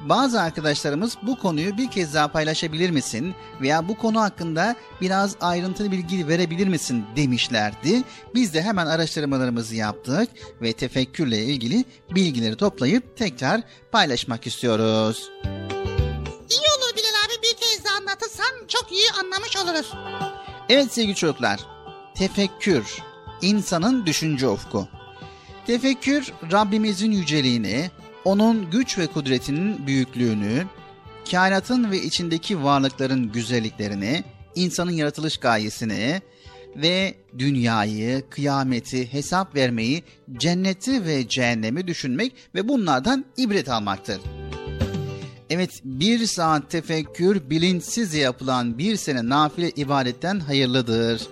[0.00, 5.92] Bazı arkadaşlarımız bu konuyu bir kez daha paylaşabilir misin veya bu konu hakkında biraz ayrıntılı
[5.92, 8.02] bilgi verebilir misin demişlerdi.
[8.34, 10.28] Biz de hemen araştırmalarımızı yaptık
[10.62, 13.60] ve tefekkürle ilgili bilgileri toplayıp tekrar
[13.92, 15.30] paylaşmak istiyoruz.
[16.50, 19.92] İyi olur Bilal abi bir kez daha anlatırsan çok iyi anlamış oluruz.
[20.68, 21.60] Evet sevgili çocuklar,
[22.14, 23.02] tefekkür,
[23.42, 24.88] insanın düşünce ufku.
[25.66, 27.90] Tefekkür, Rabbimizin yüceliğini,
[28.24, 30.64] onun güç ve kudretinin büyüklüğünü,
[31.30, 36.22] kainatın ve içindeki varlıkların güzelliklerini, insanın yaratılış gayesini
[36.76, 40.02] ve dünyayı, kıyameti, hesap vermeyi,
[40.36, 44.20] cenneti ve cehennemi düşünmek ve bunlardan ibret almaktır.
[45.50, 51.26] Evet bir saat tefekkür bilinçsiz yapılan bir sene nafile ibadetten hayırlıdır.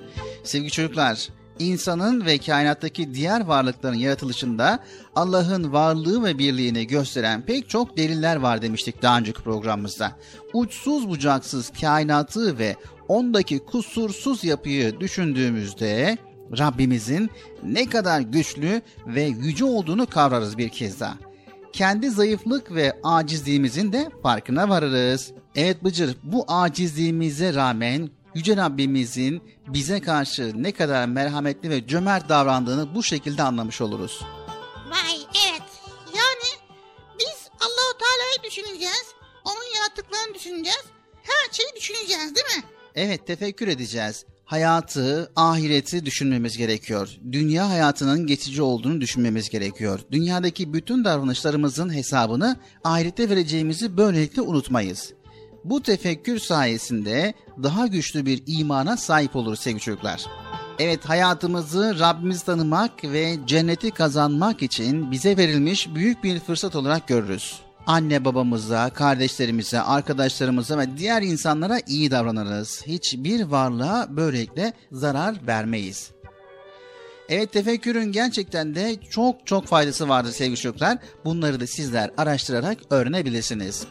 [0.44, 4.78] Sevgili çocuklar, insanın ve kainattaki diğer varlıkların yaratılışında
[5.16, 10.12] Allah'ın varlığı ve birliğini gösteren pek çok deliller var demiştik daha önceki programımızda.
[10.52, 12.76] Uçsuz bucaksız kainatı ve
[13.08, 16.18] ondaki kusursuz yapıyı düşündüğümüzde
[16.58, 17.30] Rabbimizin
[17.62, 21.14] ne kadar güçlü ve yüce olduğunu kavrarız bir kez daha
[21.74, 25.32] kendi zayıflık ve acizliğimizin de farkına varırız.
[25.54, 32.94] Evet Bıcır bu acizliğimize rağmen Yüce Rabbimizin bize karşı ne kadar merhametli ve cömert davrandığını
[32.94, 34.22] bu şekilde anlamış oluruz.
[34.90, 35.16] Vay
[35.48, 35.62] evet.
[36.14, 36.62] Yani
[37.18, 39.06] biz Allahu Teala'yı düşüneceğiz.
[39.44, 40.84] Onun yarattıklarını düşüneceğiz.
[41.22, 42.64] Her şeyi düşüneceğiz değil mi?
[42.94, 47.16] Evet tefekkür edeceğiz hayatı, ahireti düşünmemiz gerekiyor.
[47.32, 50.00] Dünya hayatının geçici olduğunu düşünmemiz gerekiyor.
[50.10, 55.12] Dünyadaki bütün davranışlarımızın hesabını ahirette vereceğimizi böylelikle unutmayız.
[55.64, 60.24] Bu tefekkür sayesinde daha güçlü bir imana sahip oluruz sevgili çocuklar.
[60.78, 67.60] Evet hayatımızı Rabbimizi tanımak ve cenneti kazanmak için bize verilmiş büyük bir fırsat olarak görürüz
[67.86, 72.82] anne babamıza, kardeşlerimize, arkadaşlarımıza ve diğer insanlara iyi davranırız.
[72.86, 76.10] Hiçbir varlığa böylelikle zarar vermeyiz.
[77.28, 80.98] Evet tefekkürün gerçekten de çok çok faydası vardır sevgili çocuklar.
[81.24, 83.86] Bunları da sizler araştırarak öğrenebilirsiniz.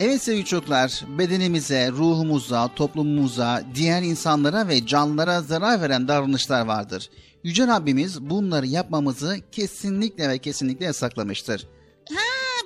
[0.00, 7.10] Evet sevgili çocuklar, bedenimize, ruhumuza, toplumumuza, diğer insanlara ve canlılara zarar veren davranışlar vardır.
[7.44, 11.66] Yüce Rabbimiz bunları yapmamızı kesinlikle ve kesinlikle yasaklamıştır.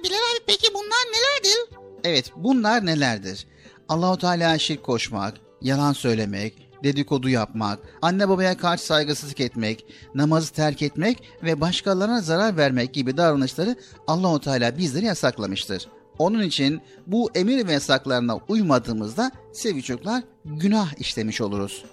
[0.04, 1.78] Bilal abi peki bunlar nelerdir?
[2.04, 3.46] Evet bunlar nelerdir?
[3.88, 10.82] Allahu Teala şirk koşmak, yalan söylemek, dedikodu yapmak, anne babaya karşı saygısızlık etmek, namazı terk
[10.82, 13.76] etmek ve başkalarına zarar vermek gibi davranışları
[14.06, 15.88] Allahu Teala bizleri yasaklamıştır.
[16.18, 21.84] Onun için bu emir ve yasaklarına uymadığımızda sevgili çocuklar günah işlemiş oluruz.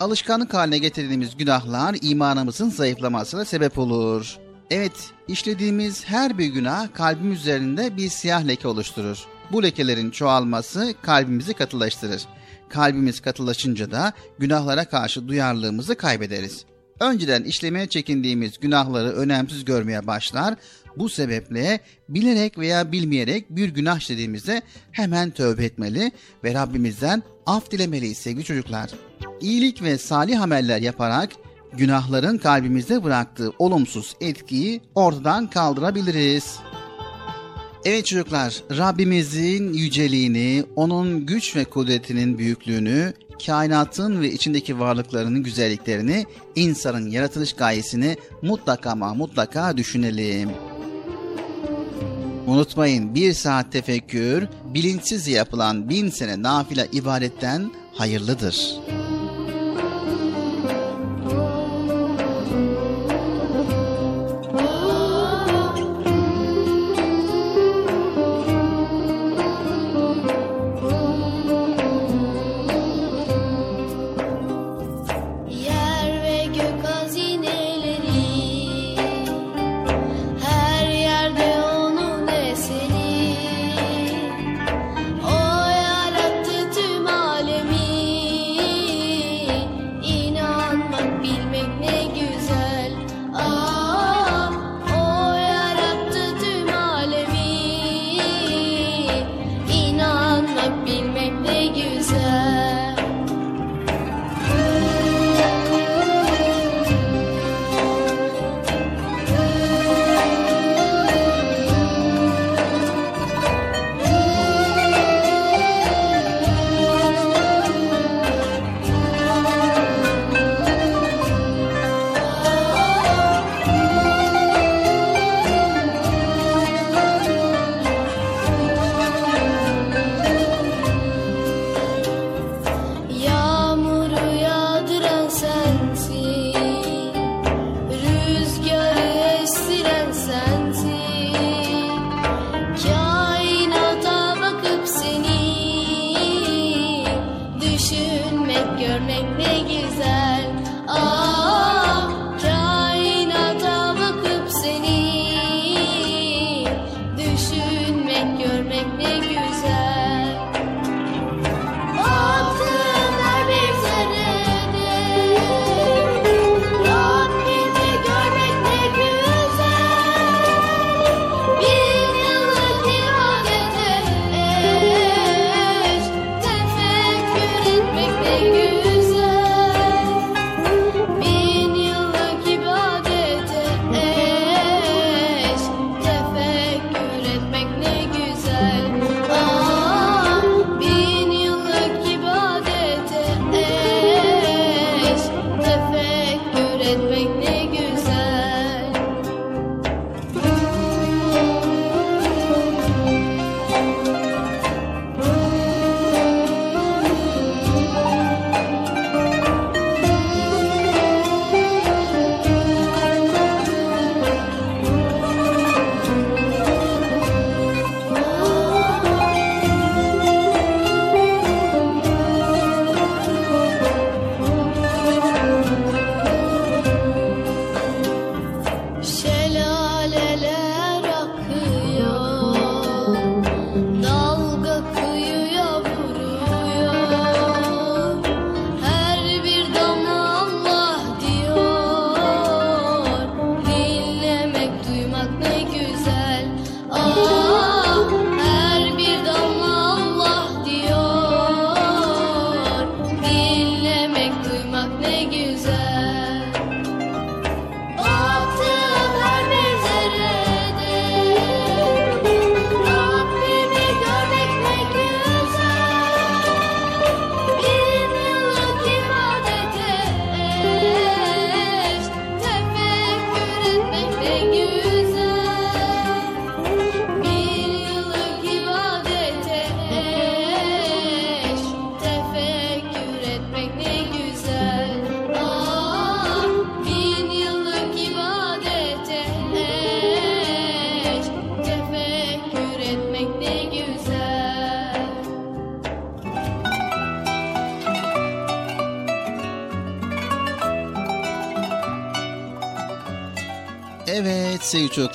[0.00, 4.38] Alışkanlık haline getirdiğimiz günahlar imanımızın zayıflamasına sebep olur.
[4.70, 9.24] Evet, işlediğimiz her bir günah kalbim üzerinde bir siyah leke oluşturur.
[9.52, 12.22] Bu lekelerin çoğalması kalbimizi katılaştırır.
[12.68, 16.64] Kalbimiz katılaşınca da günahlara karşı duyarlılığımızı kaybederiz.
[17.00, 20.54] Önceden işlemeye çekindiğimiz günahları önemsiz görmeye başlar.
[20.96, 24.62] Bu sebeple bilerek veya bilmeyerek bir günah işlediğimizde
[24.92, 26.12] hemen tövbe etmeli
[26.44, 28.90] ve Rabbimizden af dilemeliyiz sevgili çocuklar.
[29.40, 31.30] İyilik ve salih ameller yaparak
[31.76, 36.58] günahların kalbimizde bıraktığı olumsuz etkiyi ortadan kaldırabiliriz.
[37.84, 43.12] Evet çocuklar, Rabbimizin yüceliğini, onun güç ve kudretinin büyüklüğünü,
[43.46, 50.50] kainatın ve içindeki varlıklarının güzelliklerini, insanın yaratılış gayesini mutlaka ama mutlaka düşünelim.
[52.46, 59.05] Unutmayın bir saat tefekkür, bilinçsiz yapılan bin sene nafile ibadetten hayırlıdır.''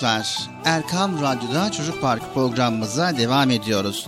[0.01, 0.49] Çocuklar.
[0.65, 4.07] Erkam Radyo'da Çocuk Parkı programımıza devam ediyoruz.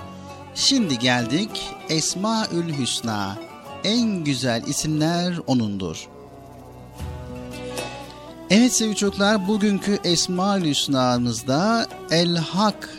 [0.55, 3.37] Şimdi geldik Esmaül Hüsna.
[3.83, 6.07] En güzel isimler O'nundur.
[8.49, 12.89] Evet sevgili çocuklar bugünkü Esmaül Hüsna'mızda El Hak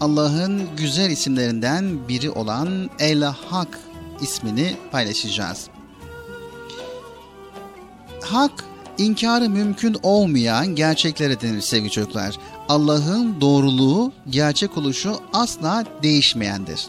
[0.00, 3.78] Allah'ın güzel isimlerinden biri olan El Hak
[4.20, 5.68] ismini paylaşacağız.
[8.22, 8.63] Hak
[8.98, 12.36] İnkarı mümkün olmayan gerçeklere denir sevgili çocuklar.
[12.68, 16.86] Allah'ın doğruluğu, gerçek oluşu asla değişmeyendir.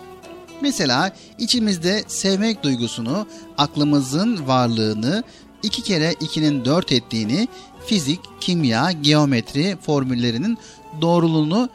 [0.62, 3.28] Mesela içimizde sevmek duygusunu,
[3.58, 5.24] aklımızın varlığını,
[5.64, 7.48] iki kere ikinin dört ettiğini,
[7.86, 10.58] fizik, kimya, geometri formüllerinin
[11.02, 11.70] doğruluğunu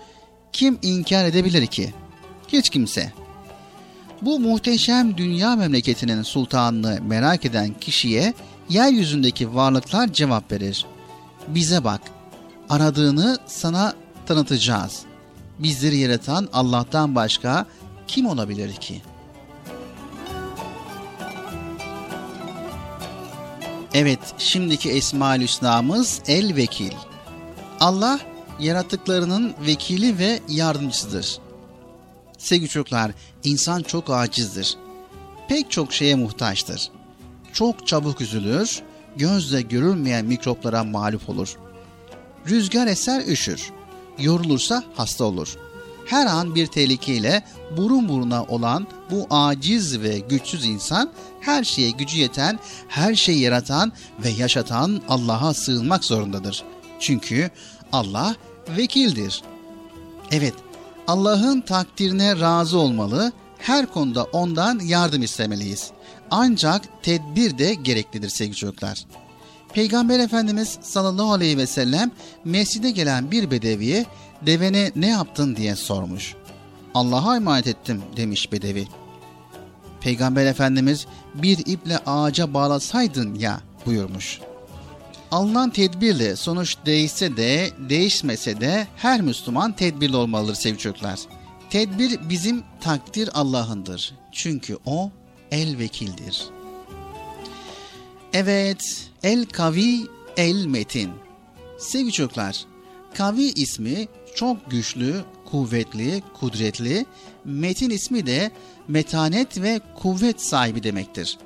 [0.53, 1.95] kim inkar edebilir ki?
[2.49, 3.13] Hiç kimse.
[4.23, 8.35] Bu muhteşem dünya memleketinin sultanını merak eden kişiye
[8.71, 10.87] yeryüzündeki varlıklar cevap verir.
[11.49, 12.01] Bize bak,
[12.69, 13.95] aradığını sana
[14.27, 15.03] tanıtacağız.
[15.59, 17.67] Bizleri yaratan Allah'tan başka
[18.07, 19.03] kim olabilir ki?
[23.95, 26.93] Evet, şimdiki Esma-ül Hüsna'mız El Vekil.
[27.81, 28.21] Allah
[28.61, 31.39] yaratıklarının vekili ve yardımcısıdır.
[32.39, 33.13] Sevgili çocuklar,
[33.45, 34.77] insan çok acizdir.
[35.49, 36.91] Pek çok şeye muhtaçtır.
[37.53, 38.83] Çok çabuk üzülür,
[39.17, 41.57] gözle görülmeyen mikroplara mağlup olur.
[42.49, 43.71] Rüzgar eser üşür,
[44.19, 45.57] yorulursa hasta olur.
[46.07, 47.43] Her an bir tehlikeyle
[47.77, 53.93] burun buruna olan bu aciz ve güçsüz insan her şeye gücü yeten, her şeyi yaratan
[54.25, 56.65] ve yaşatan Allah'a sığınmak zorundadır.
[57.01, 57.51] Çünkü
[57.93, 58.37] Allah
[58.77, 59.43] vekildir.
[60.31, 60.55] Evet,
[61.07, 65.91] Allah'ın takdirine razı olmalı, her konuda ondan yardım istemeliyiz.
[66.31, 69.05] Ancak tedbir de gereklidir sevgili çocuklar.
[69.75, 72.11] Peygamber Efendimiz sallallahu aleyhi ve sellem
[72.45, 74.07] mescide gelen bir bedeviye
[74.47, 76.35] devene ne yaptın diye sormuş.
[76.95, 78.89] Allah'a emanet ettim demiş bedevi.
[80.01, 84.41] Peygamber Efendimiz bir iple ağaca bağlasaydın ya buyurmuş.
[85.31, 91.21] Alınan tedbirle sonuç değişse de değişmese de her Müslüman tedbirli olmalıdır sevgili çocuklar.
[91.71, 94.15] Tedbir bizim takdir Allah'ındır.
[94.33, 95.11] Çünkü o
[95.51, 96.45] el vekildir.
[98.33, 101.11] Evet, el kavi, el metin.
[101.79, 102.65] Sevgili çocuklar,
[103.15, 107.07] kavi ismi çok güçlü, kuvvetli, kudretli,
[107.45, 108.51] metin ismi de
[108.89, 111.39] metanet ve kuvvet sahibi demektir.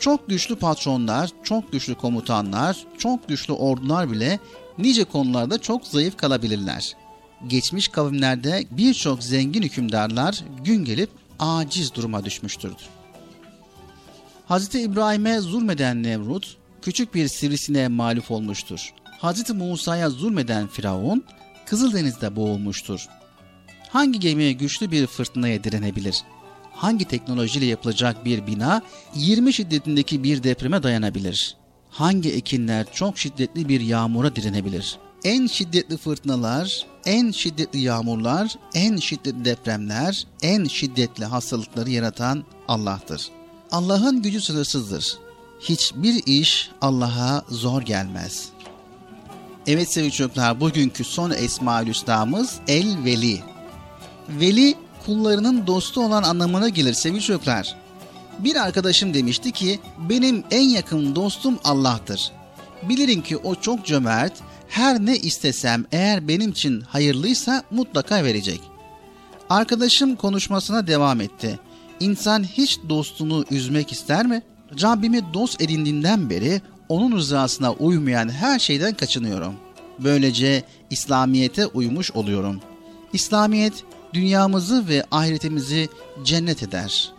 [0.00, 4.40] Çok güçlü patronlar, çok güçlü komutanlar, çok güçlü ordular bile
[4.78, 6.96] nice konularda çok zayıf kalabilirler.
[7.46, 12.72] Geçmiş kavimlerde birçok zengin hükümdarlar gün gelip aciz duruma düşmüştür.
[14.50, 14.74] Hz.
[14.74, 18.94] İbrahim'e zulmeden Nemrut, küçük bir sivrisineğe mağlup olmuştur.
[19.22, 19.50] Hz.
[19.50, 21.24] Musa'ya zulmeden Firavun,
[21.66, 23.08] Kızıldeniz'de boğulmuştur.
[23.88, 26.22] Hangi gemi güçlü bir fırtınaya direnebilir?
[26.72, 28.82] Hangi teknolojiyle yapılacak bir bina
[29.14, 31.56] 20 şiddetindeki bir depreme dayanabilir?
[31.90, 34.98] Hangi ekinler çok şiddetli bir yağmura direnebilir?
[35.24, 43.39] En şiddetli fırtınalar, en şiddetli yağmurlar, en şiddetli depremler, en şiddetli hastalıkları yaratan Allah'tır.
[43.72, 45.18] Allah'ın gücü sınırsızdır.
[45.60, 48.48] Hiçbir iş Allah'a zor gelmez.
[49.66, 53.40] Evet sevgili çocuklar bugünkü son Esma-ül Hüsna'mız El Veli.
[54.28, 54.74] Veli
[55.06, 57.76] kullarının dostu olan anlamına gelir sevgili çocuklar.
[58.38, 62.32] Bir arkadaşım demişti ki benim en yakın dostum Allah'tır.
[62.82, 64.32] Bilirim ki o çok cömert,
[64.68, 68.60] her ne istesem eğer benim için hayırlıysa mutlaka verecek.
[69.50, 71.58] Arkadaşım konuşmasına devam etti.
[72.00, 74.42] İnsan hiç dostunu üzmek ister mi?
[74.82, 79.54] Rabbimi dost edindiğinden beri onun rızasına uymayan her şeyden kaçınıyorum.
[79.98, 82.60] Böylece İslamiyet'e uymuş oluyorum.
[83.12, 83.84] İslamiyet
[84.14, 85.88] dünyamızı ve ahiretimizi
[86.24, 87.12] cennet eder.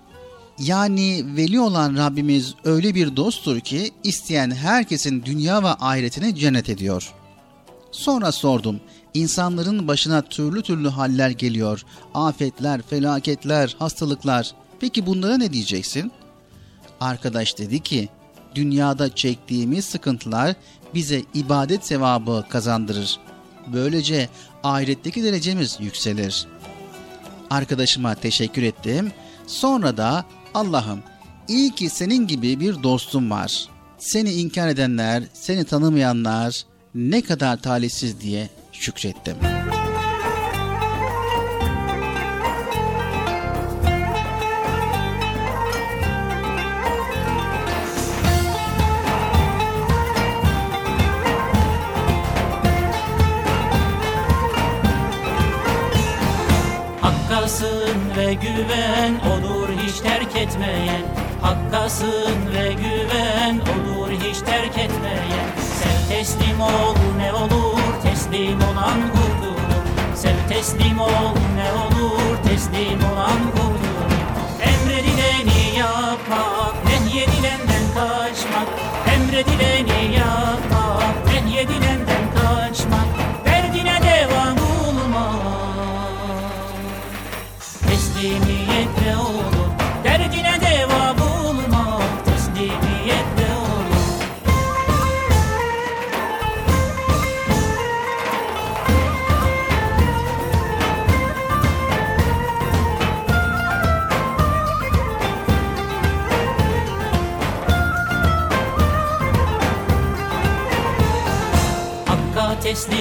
[0.60, 7.14] Yani veli olan Rabbimiz öyle bir dosttur ki isteyen herkesin dünya ve ahiretini cennet ediyor.
[7.92, 8.80] Sonra sordum.
[9.14, 11.86] İnsanların başına türlü türlü haller geliyor.
[12.14, 14.54] Afetler, felaketler, hastalıklar.
[14.82, 16.12] Peki bunlara ne diyeceksin?
[17.00, 18.10] Arkadaş dedi ki,
[18.56, 20.56] dünyada çektiğimiz sıkıntılar
[20.94, 23.20] bize ibadet sevabı kazandırır.
[23.74, 24.30] Böylece
[24.64, 26.46] ahiretteki derecemiz yükselir.
[27.50, 29.12] Arkadaşıma teşekkür ettim.
[29.48, 31.00] Sonra da Allah'ım
[31.48, 33.68] iyi ki senin gibi bir dostum var.
[33.98, 36.64] Seni inkar edenler, seni tanımayanlar
[36.96, 39.81] ne kadar talihsiz diye şükrettim.''
[60.42, 61.02] Etmeyen
[61.42, 69.86] Hakkasın ve güven olur hiç terk etmeyen Sev teslim ol ne olur teslim olan kurtulur.
[70.16, 73.21] Sev teslim ol ne olur teslim olan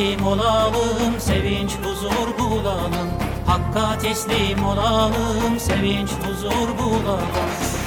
[0.01, 3.11] teslim olalım Sevinç huzur bulalım.
[3.47, 7.21] Hakka teslim olalım Sevinç huzur bulalım.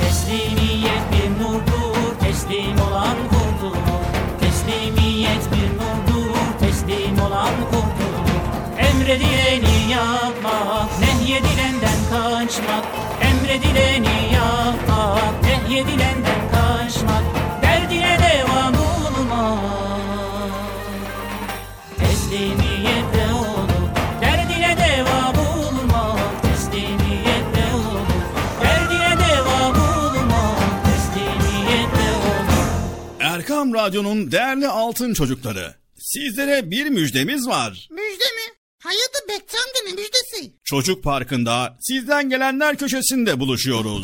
[0.01, 4.03] Teslimiyet bir nurdur Teslim olan kurtulur
[4.39, 8.29] Teslimiyet bir nurdur Teslim olan kurtulur
[8.77, 12.85] Emredileni yapmak Nehyedilenden kaçmak.
[13.21, 17.23] Emredileni yapmak Nehyedilenden kaçmak.
[17.63, 19.92] Derdine devam olmak
[22.33, 23.69] Teslimiyette olur
[24.21, 28.07] Derdine devam olmak Teslimiyette olur
[28.61, 35.75] Derdine devam olmak Teslimiyette olur Erkam Radyo'nun değerli altın çocukları.
[35.97, 37.87] Sizlere bir müjdemiz var.
[37.91, 38.53] Müjde mi?
[38.79, 40.53] Hayırdır Bekçi amca ne müjdesi?
[40.63, 44.03] Çocuk Parkı'nda sizden gelenler köşesinde buluşuyoruz.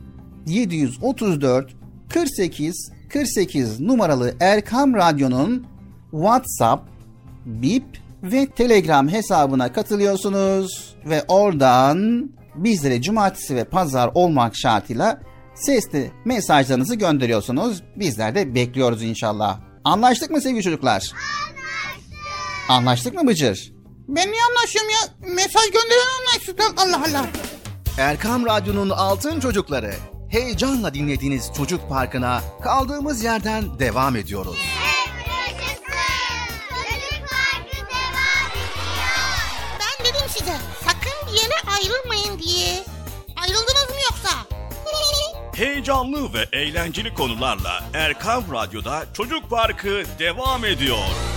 [0.47, 1.73] 734
[2.09, 5.67] 48 48 numaralı Erkam Radyo'nun
[6.11, 6.83] WhatsApp,
[7.45, 15.21] Bip ve Telegram hesabına katılıyorsunuz ve oradan bizlere cumartesi ve pazar olmak şartıyla
[15.55, 17.83] sesli mesajlarınızı gönderiyorsunuz.
[17.95, 19.59] Bizler de bekliyoruz inşallah.
[19.83, 20.93] Anlaştık mı sevgili çocuklar?
[20.93, 22.69] Anlaştık.
[22.69, 23.73] Anlaştık mı Bıcır?
[24.07, 25.29] Ben niye anlaşıyorum ya?
[25.35, 26.75] Mesaj gönderen anlaşsın.
[26.77, 27.25] Allah Allah.
[27.97, 29.93] Erkam Radyo'nun Altın Çocukları.
[30.31, 34.57] Heyecanla dinlediğiniz Çocuk Parkı'na kaldığımız yerden devam ediyoruz.
[39.79, 42.83] Ben dedim size sakın bir yere ayrılmayın diye.
[43.41, 44.29] Ayrıldınız mı yoksa?
[45.55, 51.30] Heyecanlı ve eğlenceli konularla Erkam Radyo'da Çocuk Parkı devam ediyor.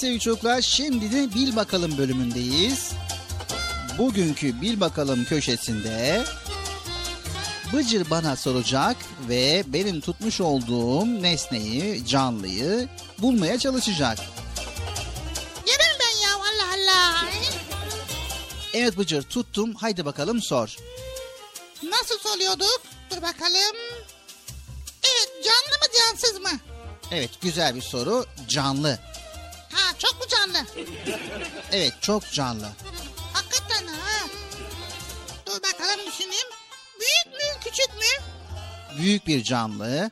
[0.00, 2.92] Sevgili çocuklar şimdi de Bil Bakalım bölümündeyiz.
[3.98, 6.24] Bugünkü Bil Bakalım köşesinde
[7.72, 8.96] Bıcır bana soracak
[9.28, 14.18] ve benim tutmuş olduğum nesneyi, canlıyı bulmaya çalışacak.
[15.66, 17.24] Yemem ben ya Allah Allah.
[18.74, 20.76] Evet Bıcır tuttum haydi bakalım sor.
[21.82, 22.82] Nasıl soluyorduk?
[23.10, 23.76] Dur bakalım.
[25.02, 26.60] Evet canlı mı cansız mı?
[27.10, 29.09] Evet güzel bir soru canlı.
[30.02, 30.66] Çok mu canlı?
[31.72, 32.68] Evet çok canlı.
[33.32, 34.26] Hakikaten ha.
[35.46, 36.48] Dur bakalım düşüneyim.
[37.00, 38.24] Büyük mü küçük mü?
[38.98, 40.10] Büyük bir canlı.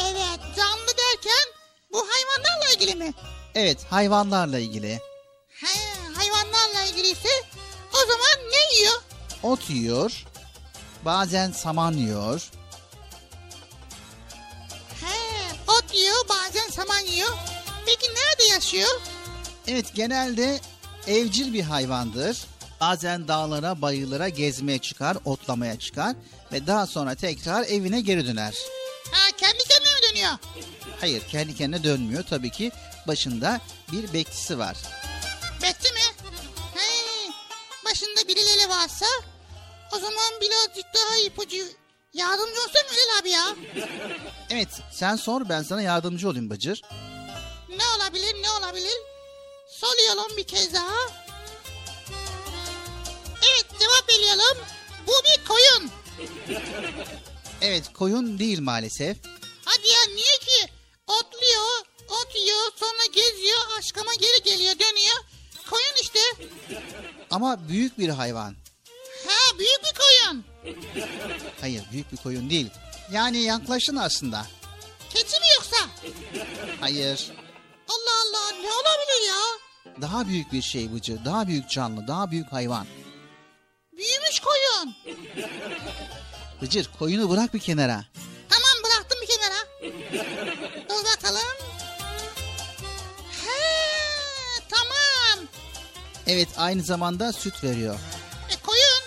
[0.00, 1.46] Evet canlı derken
[1.92, 3.12] bu hayvanlarla ilgili mi?
[3.54, 5.00] Evet hayvanlarla ilgili.
[5.48, 7.28] He, hayvanlarla ilgiliyse
[7.94, 9.02] o zaman ne yiyor?
[9.42, 10.24] Ot yiyor.
[11.04, 12.50] Bazen saman yiyor.
[16.70, 17.30] saman yiyor.
[17.86, 19.00] Peki nerede yaşıyor?
[19.70, 20.60] Evet genelde
[21.06, 22.46] evcil bir hayvandır.
[22.80, 26.16] Bazen dağlara, bayırlara gezmeye çıkar, otlamaya çıkar
[26.52, 28.54] ve daha sonra tekrar evine geri döner.
[29.12, 30.32] Ha kendi kendine mi dönüyor?
[31.00, 32.24] Hayır, kendi kendine dönmüyor.
[32.30, 32.72] Tabii ki
[33.06, 33.60] başında
[33.92, 34.76] bir bekçisi var.
[35.62, 36.00] Bekçi mi?
[36.74, 36.88] He,
[37.84, 39.06] başında birileri varsa
[39.92, 41.64] o zaman birazcık daha ipucu
[42.14, 43.56] yardımcı olsun Ünal abi ya.
[44.50, 46.82] Evet, sen sor ben sana yardımcı olayım Bıcır.
[47.68, 49.19] Ne olabilir ne olabilir?
[49.80, 50.96] Soruyorum bir kez daha.
[53.42, 54.58] Evet cevap veriyorum.
[55.06, 55.90] Bu bir koyun.
[57.62, 59.16] Evet, koyun değil maalesef.
[59.64, 60.72] Hadi ya niye ki?
[61.06, 65.16] Otluyor, ot yiyor, sonra geziyor, aşkama geri geliyor, dönüyor.
[65.70, 66.20] Koyun işte.
[67.30, 68.56] Ama büyük bir hayvan.
[69.26, 70.44] Ha büyük bir koyun.
[71.60, 72.70] Hayır, büyük bir koyun değil.
[73.12, 74.46] Yani yaklaşın aslında.
[75.14, 75.76] Keçi mi yoksa?
[76.80, 77.30] Hayır.
[77.88, 79.69] Allah Allah ne olabilir ya?
[80.00, 81.24] Daha büyük bir şey Bıcır.
[81.24, 82.86] Daha büyük canlı, daha büyük hayvan.
[83.92, 84.96] Büyümüş koyun.
[86.62, 88.04] Bıcır, koyunu bırak bir kenara.
[88.48, 89.60] Tamam bıraktım bir kenara.
[90.88, 91.56] Dur bakalım.
[93.44, 95.46] He tamam.
[96.26, 97.98] Evet, aynı zamanda süt veriyor.
[98.50, 99.00] E koyun.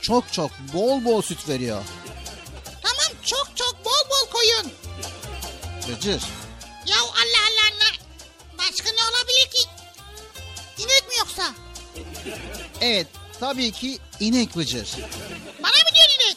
[0.00, 1.82] Çok çok, bol bol süt veriyor.
[2.82, 4.72] Tamam çok çok bol bol koyun.
[5.88, 6.22] Bıcır.
[6.86, 7.59] Ya Allah Allah?
[8.60, 9.68] Başka ne olabilir ki?
[10.78, 11.54] İnek mi yoksa?
[12.80, 13.06] Evet,
[13.40, 14.88] tabii ki inek Bıcır.
[15.62, 16.36] Bana mı diyorsun inek?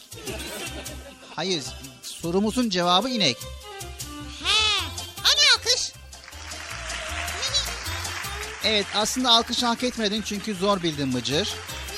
[1.36, 1.64] Hayır,
[2.02, 3.38] sorumuzun cevabı inek.
[4.44, 4.84] He.
[5.24, 5.92] Hani alkış?
[8.64, 11.48] Evet, aslında alkış hak etmedin çünkü zor bildin Bıcır.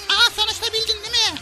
[0.10, 1.40] Aa sonuçta bildin değil mi?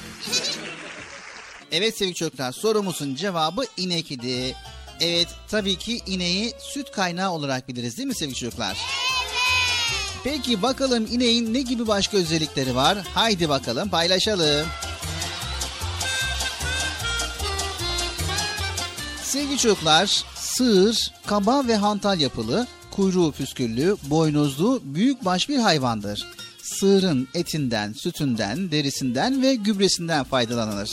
[1.72, 4.56] Evet sevgili çocuklar, sorumuzun cevabı inek idi.
[5.04, 8.78] Evet, tabii ki ineği süt kaynağı olarak biliriz değil mi sevgili çocuklar?
[10.24, 12.98] Peki bakalım ineğin ne gibi başka özellikleri var?
[13.14, 14.68] Haydi bakalım paylaşalım.
[19.24, 26.28] Sevgili çocuklar, sığır, kaba ve hantal yapılı, kuyruğu püsküllü, boynuzlu, büyükbaş bir hayvandır.
[26.74, 30.92] Sığırın etinden, sütünden, derisinden ve gübresinden faydalanılır.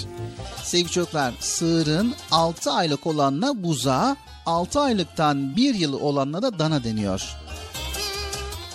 [0.64, 4.16] Sevgili çocuklar, sığırın 6 aylık olanına buza,
[4.46, 7.22] 6 aylıktan 1 yıl olanına da dana deniyor.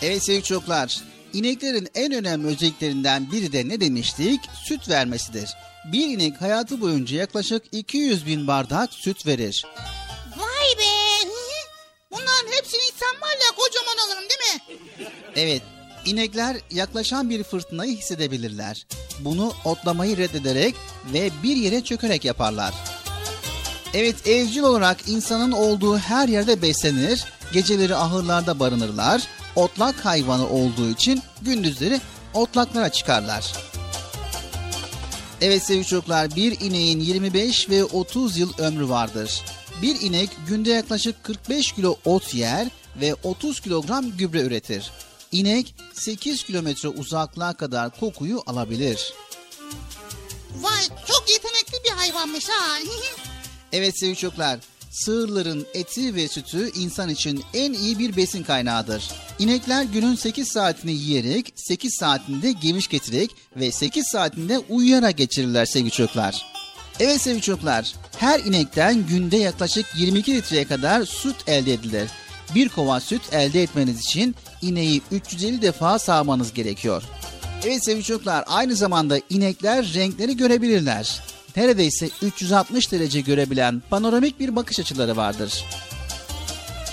[0.02, 1.02] Evet sevgili çocuklar,
[1.34, 4.42] ineklerin en önemli özelliklerinden biri de ne demiştik?
[4.66, 5.50] Süt vermesidir.
[5.92, 9.66] Bir inek hayatı boyunca yaklaşık 200 bin bardak süt verir.
[10.38, 11.30] Vay be.
[12.12, 14.78] Bunların hepsini insan var ya kocaman alırım değil mi?
[15.36, 15.62] Evet,
[16.06, 18.86] inekler yaklaşan bir fırtınayı hissedebilirler.
[19.20, 20.76] Bunu otlamayı reddederek
[21.14, 22.74] ve bir yere çökerek yaparlar.
[23.94, 31.22] Evet, evcil olarak insanın olduğu her yerde beslenir, geceleri ahırlarda barınırlar, otlak hayvanı olduğu için
[31.42, 32.02] gündüzleri
[32.34, 33.54] otlaklara çıkarlar.
[35.42, 39.42] Evet sevgili çocuklar, bir ineğin 25 ve 30 yıl ömrü vardır.
[39.82, 42.68] Bir inek günde yaklaşık 45 kilo ot yer
[43.02, 44.92] ve 30 kilogram gübre üretir.
[45.36, 49.14] İnek 8 kilometre uzaklığa kadar kokuyu alabilir.
[50.62, 52.78] Vay çok yetenekli bir hayvanmış ha.
[53.74, 54.60] Evet sevgili çocuklar,
[54.92, 59.12] sığırların eti ve sütü insan için en iyi bir besin kaynağıdır.
[59.40, 65.92] İnekler günün 8 saatini yiyerek, 8 saatinde geviş getirerek ve 8 saatinde uyuyarak geçirirler sevgili
[65.92, 66.46] çocuklar.
[67.00, 72.10] Evet sevgili çocuklar, her inekten günde yaklaşık 22 litreye kadar süt elde edilir.
[72.56, 77.04] Bir kova süt elde etmeniz için ineği 350 defa sağmanız gerekiyor.
[77.66, 81.22] Evet sevgili çocuklar, aynı zamanda inekler renkleri görebilirler.
[81.56, 85.66] Neredeyse 360 derece görebilen panoramik bir bakış açıları vardır.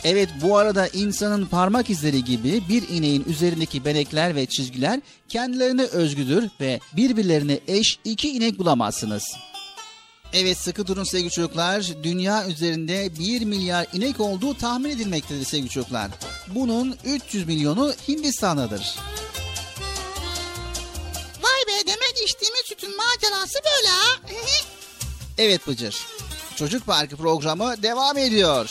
[0.04, 6.50] Evet bu arada insanın parmak izleri gibi bir ineğin üzerindeki benekler ve çizgiler kendilerine özgüdür
[6.60, 9.24] ve birbirlerine eş iki inek bulamazsınız.
[10.32, 11.88] Evet sıkı durun sevgili çocuklar.
[12.02, 16.10] Dünya üzerinde 1 milyar inek olduğu tahmin edilmektedir sevgili çocuklar.
[16.48, 18.98] Bunun 300 milyonu Hindistan'dadır.
[21.42, 24.20] Vay be demek içtiğimiz sütün macerası böyle ha.
[25.38, 26.06] Evet Bıcır.
[26.56, 28.70] Çocuk Parkı programı devam ediyor.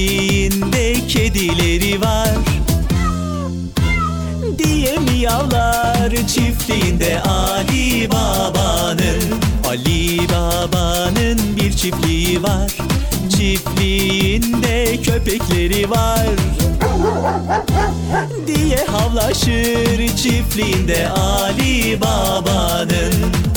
[0.00, 2.28] Çiftliğinde kedileri var.
[4.58, 9.22] Diye miyavlar çiftliğinde Ali Baba'nın
[9.68, 12.70] Ali Baba'nın bir çiftliği var.
[13.30, 16.26] Çiftliğinde köpekleri var.
[18.46, 23.49] Diye havlaşır çiftliğinde Ali Baba'nın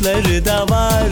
[0.00, 1.08] kuşları da var.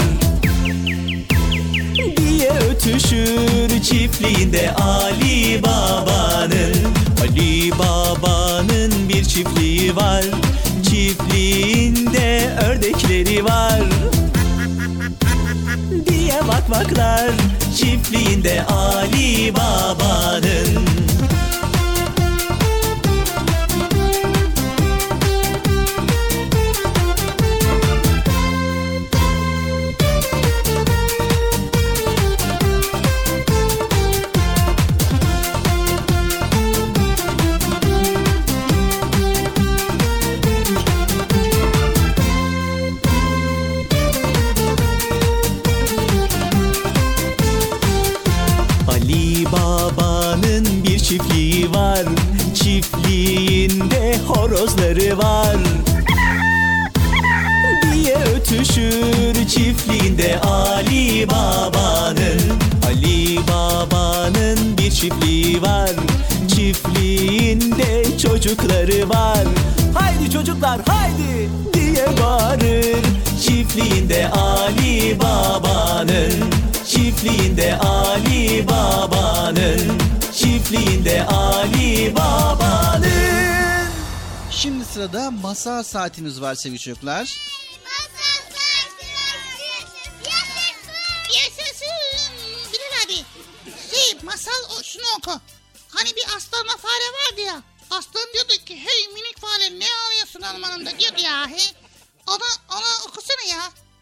[2.17, 6.75] Diye ötüşür çiftliğinde Ali Baba'nın.
[7.23, 10.25] Ali Baba'nın bir çiftliği var.
[10.91, 13.83] Çiftliğinde ördekleri var.
[16.09, 17.31] Diye vakvaklar
[17.77, 20.88] çiftliğinde Ali Baba'nın
[68.49, 69.45] çocukları var.
[69.95, 72.97] Haydi çocuklar haydi diye bağırır.
[73.43, 76.33] Çiftliğinde Ali Baba'nın
[76.87, 79.99] Çiftliğinde Ali Baba'nın
[80.35, 83.89] Çiftliğinde Ali Baba'nın.
[84.51, 87.48] Şimdi sırada masal saatimiz var sevgili çocuklar.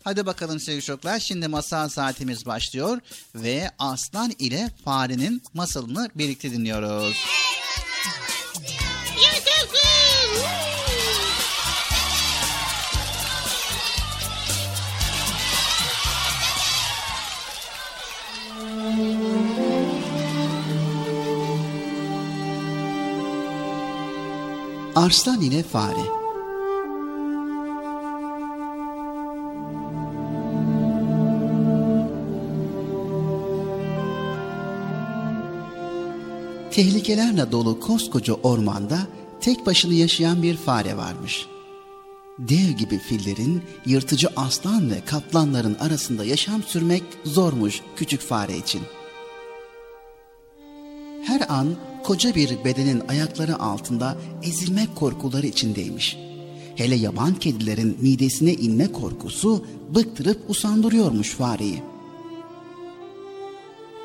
[0.07, 1.19] Hadi bakalım sevgili çocuklar.
[1.19, 2.99] Şimdi masal saatimiz başlıyor
[3.35, 7.27] ve aslan ile farenin masalını birlikte dinliyoruz.
[24.97, 26.26] Arslan ile Fare
[36.77, 38.99] Tehlikelerle dolu koskoca ormanda
[39.41, 41.47] tek başına yaşayan bir fare varmış.
[42.39, 48.81] Dev gibi fillerin, yırtıcı aslan ve kaplanların arasında yaşam sürmek zormuş küçük fare için.
[51.23, 56.17] Her an koca bir bedenin ayakları altında ezilmek korkuları içindeymiş.
[56.75, 61.83] Hele yaban kedilerin midesine inme korkusu bıktırıp usandırıyormuş fareyi.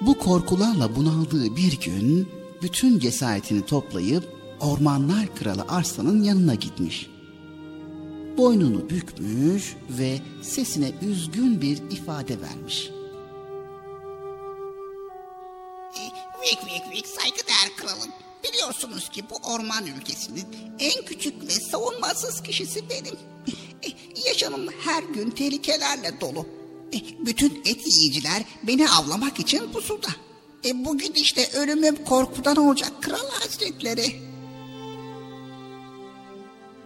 [0.02, 2.28] Bu korkularla bunaldığı bir gün
[2.62, 4.24] bütün cesaretini toplayıp
[4.60, 7.08] ormanlar kralı Arslan'ın yanına gitmiş.
[8.38, 12.90] Boynunu bükmüş ve sesine üzgün bir ifade vermiş.
[16.00, 16.02] E,
[16.42, 18.12] Vik vik vik saygıdeğer kralım.
[18.44, 20.46] Biliyorsunuz ki bu orman ülkesinin
[20.80, 23.16] en küçük ve savunmasız kişisi benim.
[23.84, 23.88] E,
[24.30, 26.46] Yaşamım her gün tehlikelerle dolu.
[26.94, 30.08] E, Bütün et yiyiciler beni avlamak için pusuda.
[30.66, 34.22] E, bugün işte ölümüm korkudan olacak kral hazretleri.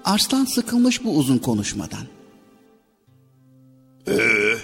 [0.05, 2.07] Arslan sıkılmış bu uzun konuşmadan.
[4.07, 4.55] Ee,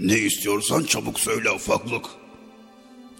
[0.00, 2.04] ne istiyorsan çabuk söyle ufaklık.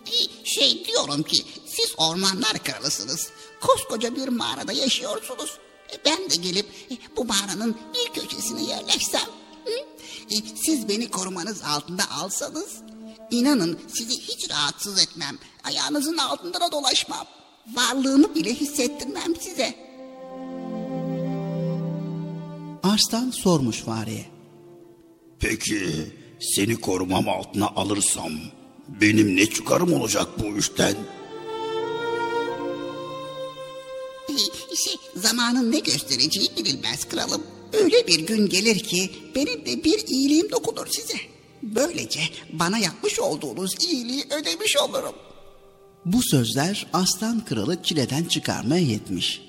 [0.07, 0.15] E,
[0.45, 1.37] Şey diyorum ki
[1.67, 3.29] siz ormanlar kralısınız.
[3.61, 5.59] Koskoca bir mağarada yaşıyorsunuz.
[5.93, 9.21] E, Ben de gelip e, bu mağaranın bir köşesine yerleşsem.
[9.65, 9.71] hı?
[10.31, 12.77] E, Siz beni korumanız altında alsanız.
[13.31, 15.39] İnanın sizi hiç rahatsız etmem.
[15.65, 17.27] Ayağınızın altında da dolaşmam.
[17.75, 19.75] Varlığımı bile hissettirmem size.
[22.83, 24.27] Arslan sormuş fareye.
[25.41, 25.93] Peki
[26.41, 28.33] seni korumam altına alırsam
[28.89, 30.95] benim ne çıkarım olacak bu işten?
[34.29, 37.43] E, Şey, zamanın ne göstereceği bilinmez kralım.
[37.73, 41.17] Öyle bir gün gelir ki benim de bir iyiliğim dokunur size.
[41.75, 42.21] Böylece
[42.53, 45.15] bana yapmış olduğunuz iyiliği ödemiş olurum.
[46.05, 49.43] Bu sözler aslan kralı çileden çıkarmaya yetmiş.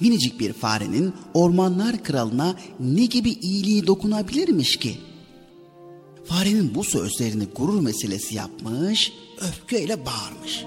[0.00, 4.98] Minicik bir farenin ormanlar kralına ne gibi iyiliği dokunabilirmiş ki?
[6.24, 10.64] Farenin bu sözlerini gurur meselesi yapmış, öfkeyle bağırmış.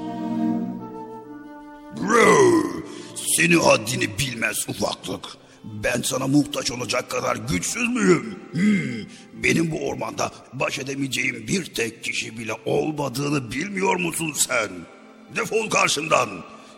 [1.98, 2.36] Bro,
[3.38, 5.41] seni haddini bilmez ufaklık.
[5.64, 8.36] Ben sana muhtaç olacak kadar güçsüz müyüm?
[8.52, 14.70] Hmm, benim bu ormanda baş edemeyeceğim bir tek kişi bile olmadığını bilmiyor musun sen?
[15.36, 16.30] Defol karşımdan.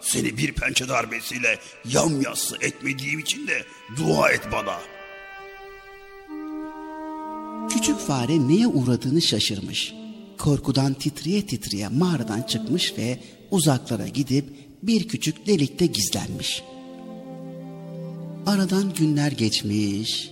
[0.01, 3.65] Seni bir pençe darbesiyle yamyassı etmediğim için de
[3.97, 4.79] dua et bana.
[7.69, 9.93] Küçük fare neye uğradığını şaşırmış.
[10.37, 13.19] Korkudan titreye titreye mağaradan çıkmış ve
[13.51, 14.45] uzaklara gidip
[14.83, 16.63] bir küçük delikte gizlenmiş.
[18.45, 20.31] Aradan günler geçmiş.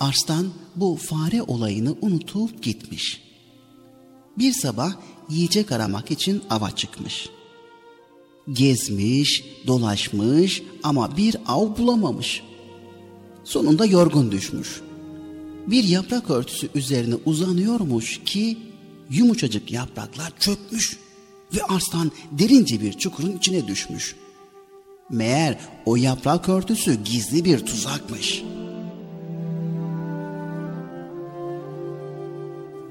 [0.00, 3.22] Arslan bu fare olayını unutup gitmiş.
[4.38, 4.92] Bir sabah
[5.30, 7.28] yiyecek aramak için ava çıkmış.
[8.52, 12.42] Gezmiş, dolaşmış ama bir av bulamamış.
[13.44, 14.80] Sonunda yorgun düşmüş.
[15.66, 18.58] Bir yaprak örtüsü üzerine uzanıyormuş ki
[19.10, 20.96] yumuşacık yapraklar çökmüş
[21.54, 24.14] ve arslan derince bir çukurun içine düşmüş.
[25.10, 28.42] Meğer o yaprak örtüsü gizli bir tuzakmış.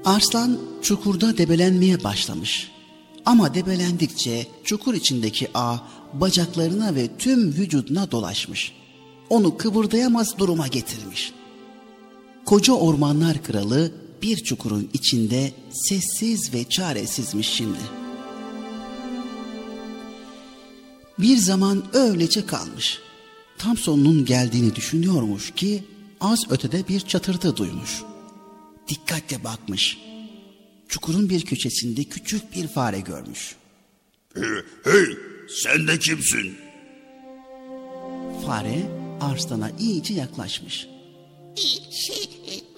[0.04, 2.70] Arslan çukurda debelenmeye başlamış.
[3.24, 5.76] Ama debelendikçe çukur içindeki ağ
[6.12, 8.72] bacaklarına ve tüm vücuduna dolaşmış.
[9.30, 11.32] Onu kıvırdayamaz duruma getirmiş.
[12.44, 13.92] Koca ormanlar kralı
[14.22, 18.07] bir çukurun içinde sessiz ve çaresizmiş şimdi.
[21.18, 22.98] Bir zaman öylece kalmış.
[23.58, 25.84] Tam sonunun geldiğini düşünüyormuş ki
[26.20, 28.02] az ötede bir çatırtı duymuş.
[28.88, 29.98] Dikkatle bakmış.
[30.88, 33.56] Çukurun bir köşesinde küçük bir fare görmüş.
[34.34, 34.44] Hey,
[34.84, 35.06] hey
[35.48, 36.56] sen de kimsin?
[38.46, 38.90] Fare
[39.20, 40.86] arslana iyice yaklaşmış.
[41.90, 42.30] Şey,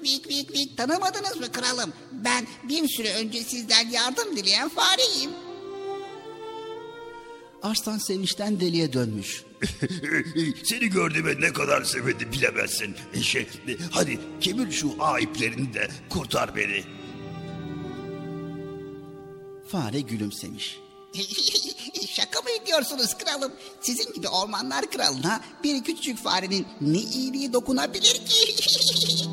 [0.02, 1.92] vik vik vik tanımadınız mı kralım?
[2.12, 5.30] Ben bir süre önce sizden yardım dileyen fareyim.
[7.62, 9.44] Arslan sevinçten deliye dönmüş.
[10.64, 12.94] Seni gördüğüme ne kadar sevindi bilemezsin.
[13.14, 16.82] E, Şey, e, hadi kemir şu ağ iplerini de kurtar beni.
[19.68, 20.78] Fare gülümsemiş.
[22.10, 23.52] Şaka mı ediyorsunuz kralım?
[23.80, 28.54] Sizin gibi ormanlar kralına bir küçük farenin ne iyiliği dokunabilir ki?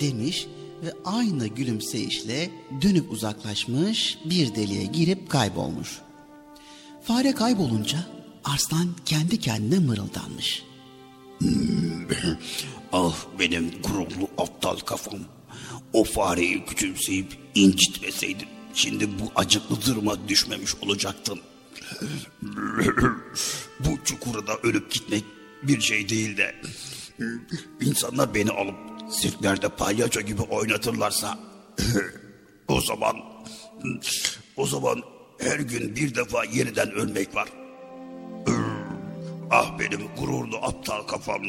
[0.00, 0.46] demiş
[0.84, 2.50] ve aynı gülümseyişle
[2.82, 5.98] dönüp uzaklaşmış bir deliğe girip kaybolmuş.
[7.06, 7.98] Fare kaybolunca
[8.44, 10.62] Arslan kendi kendine mırıldanmış.
[12.92, 15.20] ah benim gururlu aptal kafam.
[15.92, 21.38] O fareyi küçümseyip incitmeseydim şimdi bu acıklı duruma düşmemiş olacaktım.
[23.80, 25.24] bu çukurda ölüp gitmek
[25.62, 26.54] bir şey değil de
[27.80, 28.76] insanlar beni alıp
[29.10, 31.38] sirklerde palyaço gibi oynatırlarsa
[32.68, 33.16] o zaman
[34.56, 35.02] o zaman
[35.38, 37.48] her gün bir defa yeniden ölmek var.
[39.50, 41.42] Ah benim gururlu aptal kafam.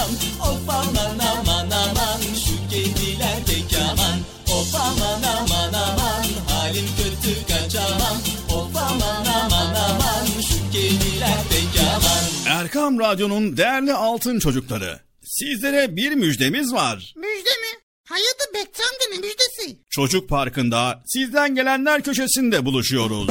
[0.00, 0.10] Kaçamam
[0.40, 4.18] Of aman aman aman şu kediler pek aman
[4.58, 8.16] Of aman aman aman halim kötü kaçamam
[8.54, 15.00] Of aman aman aman şu kediler pek aman Erkam Radyo'nun değerli altın çocukları.
[15.22, 17.14] Sizlere bir müjdemiz var.
[17.16, 17.80] Müjde mi?
[18.08, 19.80] Hayırdır Bekçi amca ne müjdesi?
[19.90, 23.30] Çocuk Parkı'nda sizden gelenler köşesinde buluşuyoruz.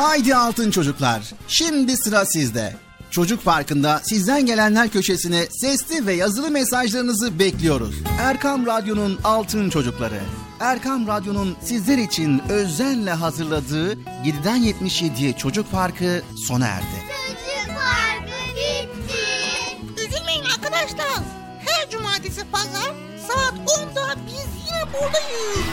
[0.00, 1.22] Haydi altın çocuklar.
[1.48, 2.76] Şimdi sıra sizde.
[3.10, 7.94] Çocuk Parkı'nda sizden gelenler köşesine sesli ve yazılı mesajlarınızı bekliyoruz.
[8.20, 10.20] Erkam Radyo'nun Altın Çocukları.
[10.60, 16.84] Erkam Radyo'nun sizler için özenle hazırladığı 7'den 77'ye Çocuk Parkı sona erdi.
[16.86, 20.04] Çocuk parkı bitti.
[20.06, 21.24] Üzülmeyin arkadaşlar.
[21.66, 22.94] Her cumartesi pazar
[23.28, 25.66] saat 10'da biz yine buradayız.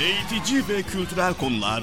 [0.00, 1.82] Eğitici ve kültürel konular,